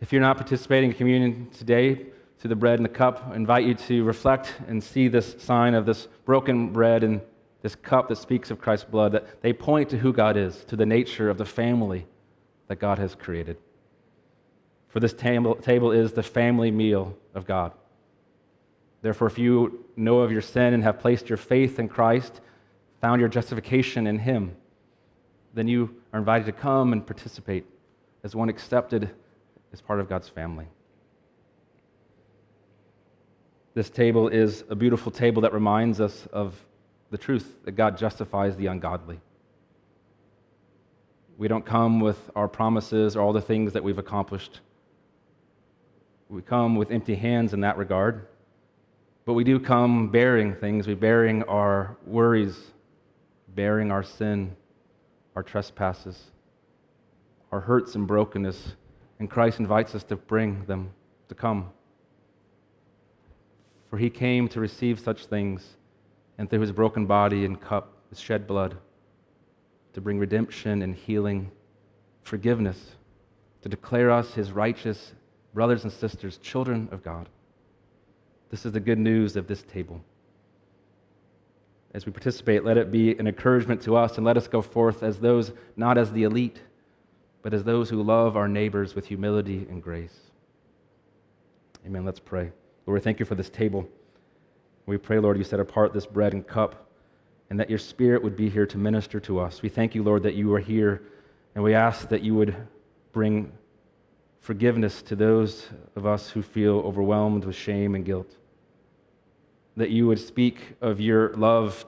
If 0.00 0.12
you're 0.12 0.22
not 0.22 0.36
participating 0.36 0.92
in 0.92 0.96
communion 0.96 1.50
today, 1.50 2.06
to 2.42 2.48
the 2.48 2.56
bread 2.56 2.78
and 2.78 2.84
the 2.84 2.92
cup, 2.92 3.28
I 3.28 3.36
invite 3.36 3.64
you 3.64 3.74
to 3.74 4.04
reflect 4.04 4.54
and 4.68 4.82
see 4.82 5.06
this 5.08 5.34
sign 5.38 5.74
of 5.74 5.86
this 5.86 6.06
broken 6.24 6.72
bread 6.72 7.02
and 7.02 7.20
this 7.62 7.76
cup 7.76 8.08
that 8.08 8.16
speaks 8.16 8.50
of 8.50 8.60
Christ's 8.60 8.84
blood, 8.84 9.12
that 9.12 9.40
they 9.40 9.52
point 9.52 9.88
to 9.90 9.98
who 9.98 10.12
God 10.12 10.36
is, 10.36 10.64
to 10.64 10.76
the 10.76 10.84
nature 10.84 11.30
of 11.30 11.38
the 11.38 11.44
family 11.44 12.06
that 12.66 12.76
God 12.76 12.98
has 12.98 13.14
created. 13.14 13.56
For 14.88 15.00
this 15.00 15.14
table, 15.14 15.54
table 15.54 15.92
is 15.92 16.12
the 16.12 16.22
family 16.22 16.70
meal 16.70 17.16
of 17.34 17.46
God. 17.46 17.72
Therefore, 19.00 19.28
if 19.28 19.38
you 19.38 19.84
know 19.96 20.20
of 20.20 20.30
your 20.30 20.42
sin 20.42 20.74
and 20.74 20.82
have 20.82 20.98
placed 20.98 21.28
your 21.28 21.38
faith 21.38 21.78
in 21.78 21.88
Christ, 21.88 22.40
found 23.00 23.20
your 23.20 23.28
justification 23.28 24.06
in 24.06 24.18
Him, 24.18 24.56
then 25.54 25.68
you 25.68 25.96
are 26.12 26.18
invited 26.18 26.46
to 26.46 26.52
come 26.52 26.92
and 26.92 27.06
participate 27.06 27.64
as 28.24 28.34
one 28.34 28.48
accepted 28.48 29.10
as 29.72 29.80
part 29.80 30.00
of 30.00 30.08
God's 30.08 30.28
family. 30.28 30.66
This 33.74 33.88
table 33.88 34.28
is 34.28 34.64
a 34.68 34.74
beautiful 34.74 35.10
table 35.10 35.42
that 35.42 35.54
reminds 35.54 36.00
us 36.00 36.26
of 36.32 36.54
the 37.12 37.18
truth 37.18 37.58
that 37.64 37.72
God 37.72 37.98
justifies 37.98 38.56
the 38.56 38.66
ungodly. 38.66 39.20
We 41.36 41.46
don't 41.46 41.64
come 41.64 42.00
with 42.00 42.30
our 42.34 42.48
promises 42.48 43.14
or 43.14 43.20
all 43.20 43.34
the 43.34 43.40
things 43.40 43.74
that 43.74 43.84
we've 43.84 43.98
accomplished. 43.98 44.60
We 46.30 46.40
come 46.40 46.74
with 46.74 46.90
empty 46.90 47.14
hands 47.14 47.52
in 47.52 47.60
that 47.60 47.76
regard. 47.76 48.26
But 49.26 49.34
we 49.34 49.44
do 49.44 49.60
come 49.60 50.08
bearing 50.08 50.54
things. 50.54 50.86
We're 50.86 50.96
bearing 50.96 51.42
our 51.42 51.98
worries, 52.06 52.58
bearing 53.48 53.92
our 53.92 54.02
sin, 54.02 54.56
our 55.36 55.42
trespasses, 55.42 56.18
our 57.52 57.60
hurts 57.60 57.94
and 57.94 58.06
brokenness. 58.06 58.74
And 59.18 59.28
Christ 59.28 59.60
invites 59.60 59.94
us 59.94 60.02
to 60.04 60.16
bring 60.16 60.64
them, 60.64 60.92
to 61.28 61.34
come. 61.34 61.72
For 63.90 63.98
he 63.98 64.08
came 64.08 64.48
to 64.48 64.60
receive 64.60 64.98
such 64.98 65.26
things, 65.26 65.76
and 66.38 66.48
through 66.48 66.60
his 66.60 66.72
broken 66.72 67.06
body 67.06 67.44
and 67.44 67.60
cup, 67.60 67.92
his 68.10 68.20
shed 68.20 68.46
blood, 68.46 68.76
to 69.92 70.00
bring 70.00 70.18
redemption 70.18 70.82
and 70.82 70.94
healing, 70.94 71.50
forgiveness, 72.22 72.96
to 73.62 73.68
declare 73.68 74.10
us 74.10 74.34
his 74.34 74.52
righteous 74.52 75.12
brothers 75.54 75.84
and 75.84 75.92
sisters, 75.92 76.38
children 76.38 76.88
of 76.90 77.02
God. 77.02 77.28
This 78.50 78.66
is 78.66 78.72
the 78.72 78.80
good 78.80 78.98
news 78.98 79.36
of 79.36 79.46
this 79.46 79.62
table. 79.62 80.00
As 81.94 82.06
we 82.06 82.12
participate, 82.12 82.64
let 82.64 82.78
it 82.78 82.90
be 82.90 83.16
an 83.18 83.26
encouragement 83.26 83.82
to 83.82 83.96
us, 83.96 84.16
and 84.16 84.24
let 84.24 84.36
us 84.36 84.48
go 84.48 84.62
forth 84.62 85.02
as 85.02 85.18
those, 85.18 85.52
not 85.76 85.98
as 85.98 86.10
the 86.12 86.22
elite, 86.22 86.60
but 87.42 87.52
as 87.52 87.64
those 87.64 87.90
who 87.90 88.02
love 88.02 88.36
our 88.36 88.48
neighbors 88.48 88.94
with 88.94 89.06
humility 89.06 89.66
and 89.68 89.82
grace. 89.82 90.16
Amen. 91.86 92.04
Let's 92.04 92.20
pray. 92.20 92.50
Lord, 92.86 93.00
we 93.00 93.00
thank 93.00 93.20
you 93.20 93.26
for 93.26 93.34
this 93.34 93.50
table. 93.50 93.86
We 94.86 94.96
pray, 94.96 95.18
Lord, 95.18 95.38
you 95.38 95.44
set 95.44 95.60
apart 95.60 95.92
this 95.92 96.06
bread 96.06 96.32
and 96.32 96.46
cup, 96.46 96.88
and 97.50 97.60
that 97.60 97.70
your 97.70 97.78
spirit 97.78 98.22
would 98.22 98.36
be 98.36 98.48
here 98.48 98.66
to 98.66 98.78
minister 98.78 99.20
to 99.20 99.38
us. 99.38 99.62
We 99.62 99.68
thank 99.68 99.94
you, 99.94 100.02
Lord, 100.02 100.22
that 100.24 100.34
you 100.34 100.52
are 100.54 100.60
here, 100.60 101.02
and 101.54 101.62
we 101.62 101.74
ask 101.74 102.08
that 102.08 102.22
you 102.22 102.34
would 102.34 102.56
bring 103.12 103.52
forgiveness 104.40 105.02
to 105.02 105.16
those 105.16 105.68
of 105.94 106.06
us 106.06 106.30
who 106.30 106.42
feel 106.42 106.78
overwhelmed 106.80 107.44
with 107.44 107.54
shame 107.54 107.94
and 107.94 108.04
guilt. 108.04 108.36
That 109.76 109.90
you 109.90 110.06
would 110.06 110.18
speak 110.18 110.74
of 110.80 111.00
your 111.00 111.32
love, 111.34 111.84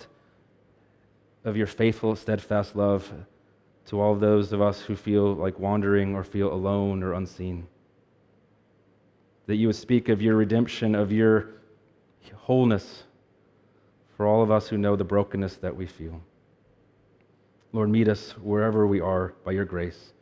of 1.44 1.56
your 1.56 1.66
faithful, 1.66 2.14
steadfast 2.14 2.76
love 2.76 3.12
to 3.86 4.00
all 4.00 4.14
those 4.14 4.52
of 4.52 4.62
us 4.62 4.82
who 4.82 4.96
feel 4.96 5.34
like 5.34 5.58
wandering 5.58 6.14
or 6.14 6.24
feel 6.24 6.52
alone 6.52 7.02
or 7.02 7.12
unseen 7.12 7.66
that 9.46 9.56
you 9.56 9.66
would 9.66 9.76
speak 9.76 10.08
of 10.08 10.22
your 10.22 10.36
redemption, 10.36 10.94
of 10.94 11.12
your 11.12 11.48
wholeness 12.30 13.04
for 14.16 14.26
all 14.26 14.42
of 14.42 14.50
us 14.50 14.68
who 14.68 14.78
know 14.78 14.96
the 14.96 15.04
brokenness 15.04 15.56
that 15.56 15.76
we 15.76 15.86
feel. 15.86 16.20
Lord, 17.72 17.90
meet 17.90 18.08
us 18.08 18.32
wherever 18.38 18.86
we 18.86 19.00
are 19.00 19.34
by 19.44 19.52
your 19.52 19.64
grace, 19.64 20.12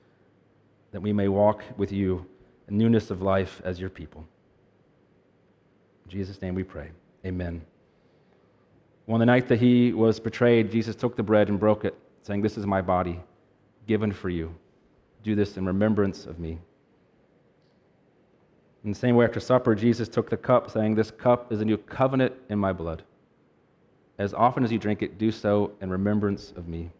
that 0.93 1.03
we 1.03 1.13
may 1.13 1.29
walk 1.29 1.63
with 1.77 1.93
you 1.93 2.27
in 2.69 2.79
newness 2.79 3.11
of 3.11 3.21
life 3.21 3.61
as 3.65 3.79
your 3.79 3.91
people. 3.91 4.25
In 6.07 6.11
Jesus' 6.11 6.41
name 6.41 6.55
we 6.55 6.65
pray. 6.65 6.91
Amen. 7.27 7.63
On 9.09 9.21
the 9.21 9.27
night 9.27 9.49
that 9.49 9.61
he 9.61 9.93
was 9.93 10.19
betrayed, 10.19 10.71
Jesus 10.71 10.97
took 10.97 11.17
the 11.17 11.23
bread 11.23 11.49
and 11.49 11.61
broke 11.61 11.85
it, 11.85 11.95
saying, 12.23 12.41
This 12.41 12.57
is 12.57 12.67
my 12.67 12.81
body 12.81 13.21
given 13.87 14.13
for 14.13 14.31
you. 14.31 14.55
Do 15.23 15.35
this 15.35 15.57
in 15.57 15.67
remembrance 15.67 16.25
of 16.25 16.39
me. 16.39 16.59
In 18.85 18.91
the 18.91 18.99
same 18.99 19.15
way, 19.15 19.25
after 19.25 19.41
supper, 19.41 19.75
Jesus 19.75 20.09
took 20.09 20.29
the 20.29 20.37
cup, 20.37 20.71
saying, 20.71 20.95
This 20.95 21.11
cup 21.11 21.53
is 21.53 21.61
a 21.61 21.65
new 21.65 21.77
covenant 21.77 22.35
in 22.49 22.59
my 22.59 22.73
blood. 22.73 23.05
As 24.19 24.35
often 24.35 24.65
as 24.65 24.73
you 24.73 24.79
drink 24.79 25.03
it, 25.03 25.19
do 25.19 25.31
so 25.31 25.73
in 25.81 25.91
remembrance 25.91 26.53
of 26.57 26.67
me. 26.67 26.91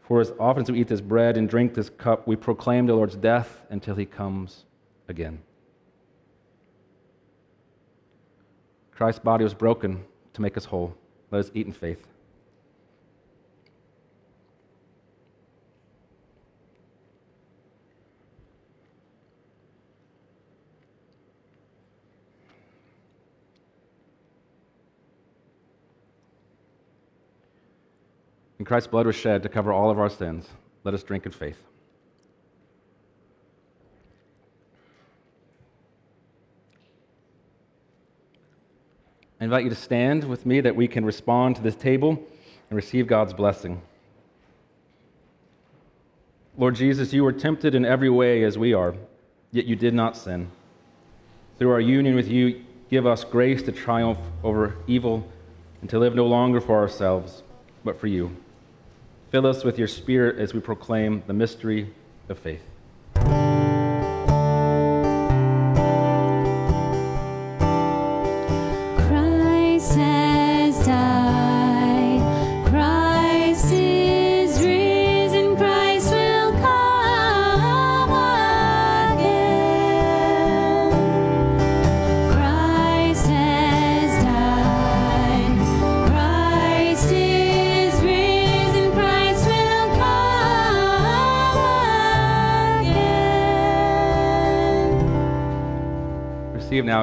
For 0.00 0.20
as 0.20 0.32
often 0.38 0.64
as 0.64 0.70
we 0.70 0.80
eat 0.80 0.88
this 0.88 1.00
bread 1.00 1.36
and 1.36 1.48
drink 1.48 1.74
this 1.74 1.88
cup, 1.90 2.26
we 2.26 2.36
proclaim 2.36 2.86
the 2.86 2.94
Lord's 2.94 3.16
death 3.16 3.62
until 3.70 3.94
he 3.94 4.04
comes 4.04 4.64
again. 5.08 5.40
Christ's 8.90 9.20
body 9.20 9.44
was 9.44 9.54
broken 9.54 10.04
to 10.34 10.42
make 10.42 10.56
us 10.56 10.64
whole. 10.64 10.94
Let 11.30 11.38
us 11.38 11.50
eat 11.54 11.66
in 11.66 11.72
faith. 11.72 12.06
And 28.62 28.66
Christ's 28.68 28.86
blood 28.86 29.06
was 29.08 29.16
shed 29.16 29.42
to 29.42 29.48
cover 29.48 29.72
all 29.72 29.90
of 29.90 29.98
our 29.98 30.08
sins. 30.08 30.46
Let 30.84 30.94
us 30.94 31.02
drink 31.02 31.26
in 31.26 31.32
faith. 31.32 31.58
I 39.40 39.44
invite 39.44 39.64
you 39.64 39.70
to 39.70 39.74
stand 39.74 40.22
with 40.22 40.46
me 40.46 40.60
that 40.60 40.76
we 40.76 40.86
can 40.86 41.04
respond 41.04 41.56
to 41.56 41.62
this 41.62 41.74
table 41.74 42.10
and 42.70 42.76
receive 42.76 43.08
God's 43.08 43.32
blessing. 43.32 43.82
Lord 46.56 46.76
Jesus, 46.76 47.12
you 47.12 47.24
were 47.24 47.32
tempted 47.32 47.74
in 47.74 47.84
every 47.84 48.10
way 48.10 48.44
as 48.44 48.56
we 48.56 48.72
are, 48.72 48.94
yet 49.50 49.64
you 49.64 49.74
did 49.74 49.92
not 49.92 50.16
sin. 50.16 50.52
Through 51.58 51.72
our 51.72 51.80
union 51.80 52.14
with 52.14 52.28
you, 52.28 52.62
Give 52.92 53.06
us 53.06 53.24
grace 53.24 53.62
to 53.62 53.72
triumph 53.72 54.18
over 54.44 54.76
evil 54.86 55.26
and 55.80 55.88
to 55.88 55.98
live 55.98 56.14
no 56.14 56.26
longer 56.26 56.60
for 56.60 56.76
ourselves, 56.76 57.42
but 57.82 57.98
for 57.98 58.06
you. 58.06 58.36
Fill 59.32 59.46
us 59.46 59.64
with 59.64 59.78
your 59.78 59.88
Spirit 59.88 60.38
as 60.38 60.52
we 60.52 60.60
proclaim 60.60 61.22
the 61.26 61.32
mystery 61.32 61.90
of 62.28 62.38
faith. 62.38 62.60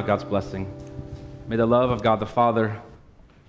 God's 0.10 0.24
blessing. 0.24 0.68
May 1.48 1.56
the 1.56 1.68
love 1.68 1.92
of 1.92 2.02
God 2.02 2.20
the 2.20 2.26
Father, 2.26 2.82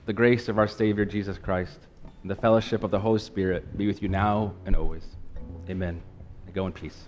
the 0.04 0.12
grace 0.12 0.46
of 0.46 0.58
our 0.58 0.68
Savior 0.68 1.06
Jesus 1.06 1.38
Christ, 1.38 1.78
and 2.20 2.30
the 2.30 2.34
fellowship 2.34 2.84
of 2.84 2.90
the 2.90 3.00
Holy 3.00 3.18
Spirit 3.18 3.78
be 3.78 3.86
with 3.86 4.02
you 4.02 4.10
now 4.10 4.52
and 4.66 4.76
always. 4.76 5.06
Amen. 5.70 6.02
And 6.44 6.54
go 6.54 6.66
in 6.66 6.72
peace. 6.74 7.06